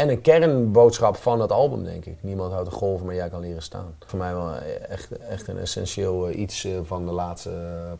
[0.00, 2.16] En een kernboodschap van het album, denk ik.
[2.20, 3.94] Niemand houdt de golven, maar jij kan leren staan.
[4.06, 4.54] Voor mij wel
[4.88, 7.50] echt, echt een essentieel uh, iets van de laatste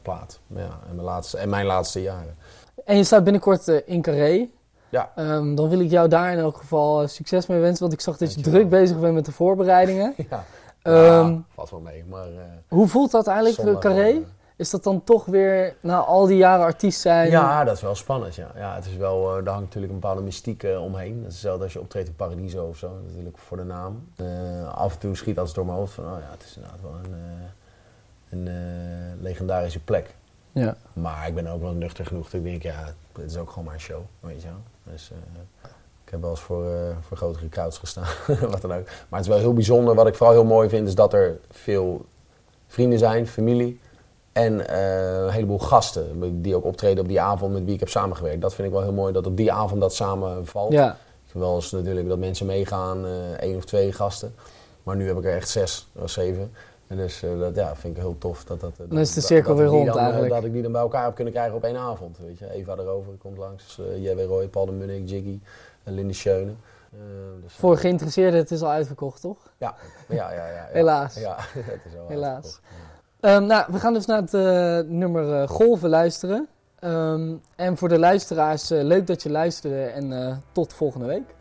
[0.03, 0.41] plaat.
[0.47, 2.37] Ja, en, mijn laatste, en mijn laatste jaren.
[2.85, 4.49] En je staat binnenkort in Carré.
[4.89, 5.13] Ja.
[5.17, 8.17] Um, dan wil ik jou daar in elk geval succes mee wensen, want ik zag
[8.17, 10.15] dat je druk bezig bent met de voorbereidingen.
[10.31, 10.45] ja.
[10.83, 12.05] Um, valt wel mee.
[12.09, 14.23] Maar, uh, hoe voelt dat eigenlijk, zondag, Carré?
[14.61, 17.31] Is dat dan toch weer na al die jaren artiest zijn?
[17.31, 18.35] Ja, dat is wel spannend.
[18.35, 18.51] Ja.
[18.55, 21.17] Ja, het is wel, uh, daar hangt natuurlijk een bepaalde mystiek omheen.
[21.17, 24.09] Dat is hetzelfde als je optreedt in Paradiso of zo, natuurlijk voor de naam.
[24.75, 26.95] af en toe schiet alles door mijn hoofd van, oh ja, het is inderdaad wel
[28.31, 30.15] een, een legendarische plek.
[30.53, 30.77] Ja.
[30.93, 33.65] Maar ik ben ook wel nuchter genoeg dat ik denk, ja, het is ook gewoon
[33.65, 34.93] maar een show, weet je wel.
[34.93, 35.13] Dus,
[36.05, 38.09] ik heb wel eens voor, voor grotere crowds gestaan,
[38.51, 38.85] wat dan ook.
[38.85, 39.95] Maar het is wel heel bijzonder.
[39.95, 42.05] Wat ik vooral heel mooi vind, is dat er veel
[42.67, 43.81] vrienden zijn, familie.
[44.41, 47.89] En uh, een heleboel gasten die ook optreden op die avond met wie ik heb
[47.89, 48.41] samengewerkt.
[48.41, 50.73] Dat vind ik wel heel mooi, dat op die avond dat samenvalt.
[50.73, 50.97] Ja.
[51.33, 54.35] Wel eens natuurlijk dat mensen meegaan, uh, één of twee gasten.
[54.83, 56.53] Maar nu heb ik er echt zes of zeven.
[56.87, 58.45] En dus uh, dat ja, vind ik heel tof.
[58.45, 60.33] Dat, dat, dan is de cirkel weer rond dan, eigenlijk.
[60.33, 62.19] Dat ik die dan bij elkaar heb kunnen krijgen op één avond.
[62.19, 62.53] Weet je.
[62.53, 64.21] Eva erover komt langs, uh, J.W.
[64.21, 65.41] Roy, Paul de Munnik, Jiggy
[65.85, 66.53] en Lindy Schöne.
[66.95, 67.01] Uh,
[67.43, 69.39] dus Voor geïnteresseerden, het is al uitverkocht, toch?
[69.59, 69.75] Ja,
[70.09, 70.47] ja, ja.
[70.47, 70.67] ja, ja.
[70.71, 71.15] Helaas.
[71.15, 71.37] Ja,
[71.75, 72.61] het is al Helaas.
[73.21, 76.49] Um, nou, we gaan dus naar het uh, nummer uh, Golven luisteren.
[76.85, 81.35] Um, en voor de luisteraars, leuk dat je luisterde en tot volgende week.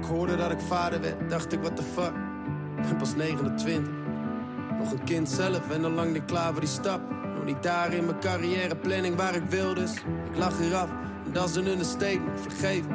[0.00, 2.12] Ik hoorde dat ik vader werd, dacht ik, what the fuck.
[2.76, 3.92] Ben pas 29.
[4.78, 7.00] Nog een kind zelf en al lang niet klaar voor die stap.
[7.34, 10.88] Nog niet daar in mijn carrièreplanning waar ik wil, dus ik lach eraf.
[11.24, 12.94] En dat is een understatement, vergeef me.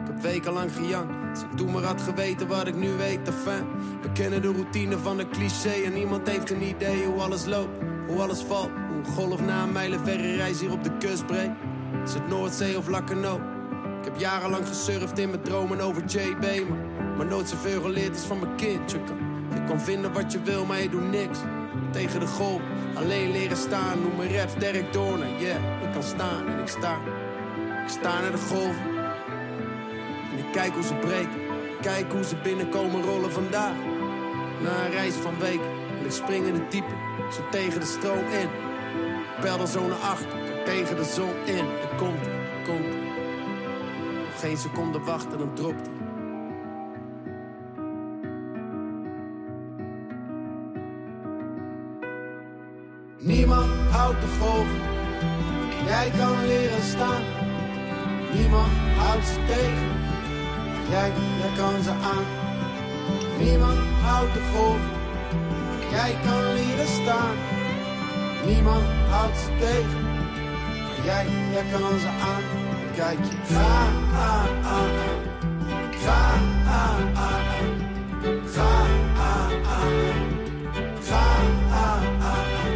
[0.00, 1.14] Ik heb wekenlang gejankt.
[1.30, 3.66] Als ik toen maar had geweten wat ik nu weet, de fan.
[4.02, 7.82] We kennen de routine van een cliché en niemand heeft een idee hoe alles loopt,
[8.06, 8.70] hoe alles valt.
[8.88, 11.56] Hoe een golf na een mijlenverre reis hier op de kust breekt.
[12.04, 13.40] Is het Noordzee of Lakkeno?
[14.00, 16.78] Ik heb jarenlang gesurfd in mijn dromen over JB, maar,
[17.16, 18.90] maar nooit zoveel geleerd is van mijn kind.
[18.90, 19.16] Je kan,
[19.54, 21.38] je kan vinden wat je wil, maar je doet niks.
[21.92, 22.60] Tegen de golf,
[22.94, 24.00] alleen leren staan.
[24.00, 25.82] Noem me raps Derek Doornen, yeah.
[25.82, 26.98] Ik kan staan en ik sta.
[27.82, 28.96] Ik sta naar de golven.
[30.32, 31.40] En ik kijk hoe ze breken.
[31.80, 33.74] Kijk hoe ze binnenkomen rollen vandaag.
[34.62, 36.94] Na een reis van weken en ik spring in het diepe,
[37.32, 38.48] zo tegen de stroom in.
[39.40, 41.64] Pedal zo naar achter, tegen de zon in.
[41.64, 43.09] Er komt, er komt.
[44.40, 45.96] Geen seconde wachten, dan dropt hij.
[53.18, 54.68] Niemand houdt de golf,
[55.86, 57.22] jij kan leren staan.
[58.34, 59.88] Niemand houdt ze tegen,
[60.90, 62.24] jij, jij kan ze aan.
[63.38, 64.80] Niemand houdt de golf,
[65.90, 67.36] jij kan leren staan.
[68.46, 70.04] Niemand houdt ze tegen,
[71.04, 72.59] jij, jij kan ze aan.
[73.00, 74.64] Kijk je, ga aan,
[75.90, 77.14] ga aan, aan,
[79.16, 79.52] aan,
[82.22, 82.68] aan.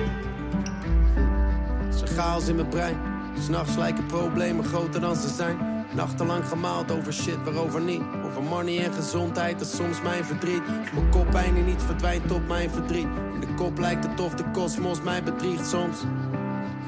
[1.93, 2.97] Ze chaos in mijn brein.
[3.41, 5.57] S'nachts lijken problemen groter dan ze zijn.
[5.95, 8.03] Nachtenlang gemaald over shit waarover niet.
[8.25, 10.63] Over money en gezondheid is soms mijn verdriet.
[10.95, 13.09] Mijn koppijn die niet verdwijnt op mijn verdriet.
[13.35, 15.99] In de kop lijkt het of de kosmos mij bedriegt soms.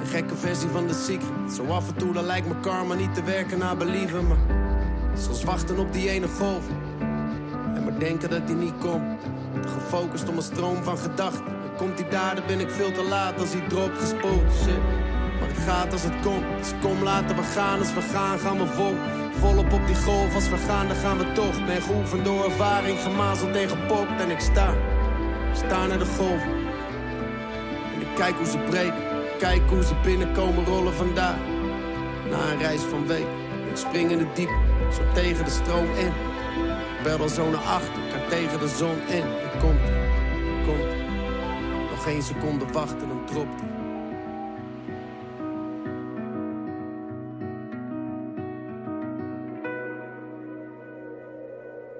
[0.06, 1.54] Een gekke versie van de secret.
[1.54, 4.26] Zo af en toe dan lijkt mijn karma niet te werken naar believen.
[4.26, 4.36] Maar
[5.18, 6.64] soms wachten op die ene golf.
[7.74, 9.20] En maar denken dat die niet komt.
[9.66, 11.44] Gefocust op een stroom van gedachten.
[11.76, 14.52] Komt die daar, dan ben ik veel te laat als die drop gespoeld.
[14.62, 14.82] Shit.
[15.40, 16.44] Maar het gaat als het komt.
[16.58, 17.78] Dus kom laten we gaan.
[17.78, 18.94] Als we gaan, gaan we vol.
[19.38, 20.34] Volop op die golf.
[20.34, 21.66] Als we gaan, dan gaan we toch.
[21.66, 22.98] Ben geoefend door ervaring.
[22.98, 24.08] Gemazeld pop.
[24.18, 24.74] En ik sta.
[25.52, 26.42] Sta naar de golf.
[27.94, 29.15] En ik kijk hoe ze breken.
[29.38, 31.38] Kijk hoe ze binnenkomen rollen vandaag.
[32.30, 33.26] Na een reis van week.
[33.70, 34.50] Ik spring in het diep.
[34.92, 36.12] Zo tegen de stroom in.
[37.02, 38.02] Pedal zo naar achter.
[38.28, 39.22] Tegen de zon in.
[39.22, 39.80] Er komt.
[40.66, 40.94] Komt.
[41.90, 43.08] Nog geen seconde wachten.
[43.08, 43.62] Dan dropt.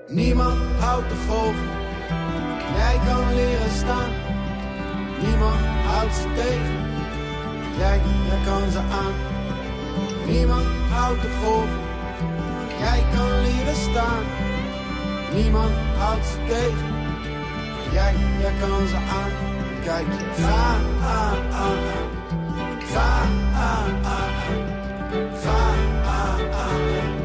[0.09, 1.57] Niemand houdt de golf,
[2.77, 4.11] jij kan leren staan.
[5.27, 6.86] Niemand houdt ze tegen,
[7.79, 9.15] Jij, jij kan ze aan.
[10.27, 11.81] Niemand houdt de golven.
[12.79, 14.25] Jij kan leren staan.
[15.35, 16.95] Niemand houdt ze tegen.
[17.93, 19.31] Jij, jij kan ze aan.
[19.85, 20.07] Kijk,
[20.37, 21.79] ga aan, aan, aan.
[22.93, 24.35] Ga aan, aan, aan.
[25.43, 25.59] Ga
[26.05, 27.17] aan, aan,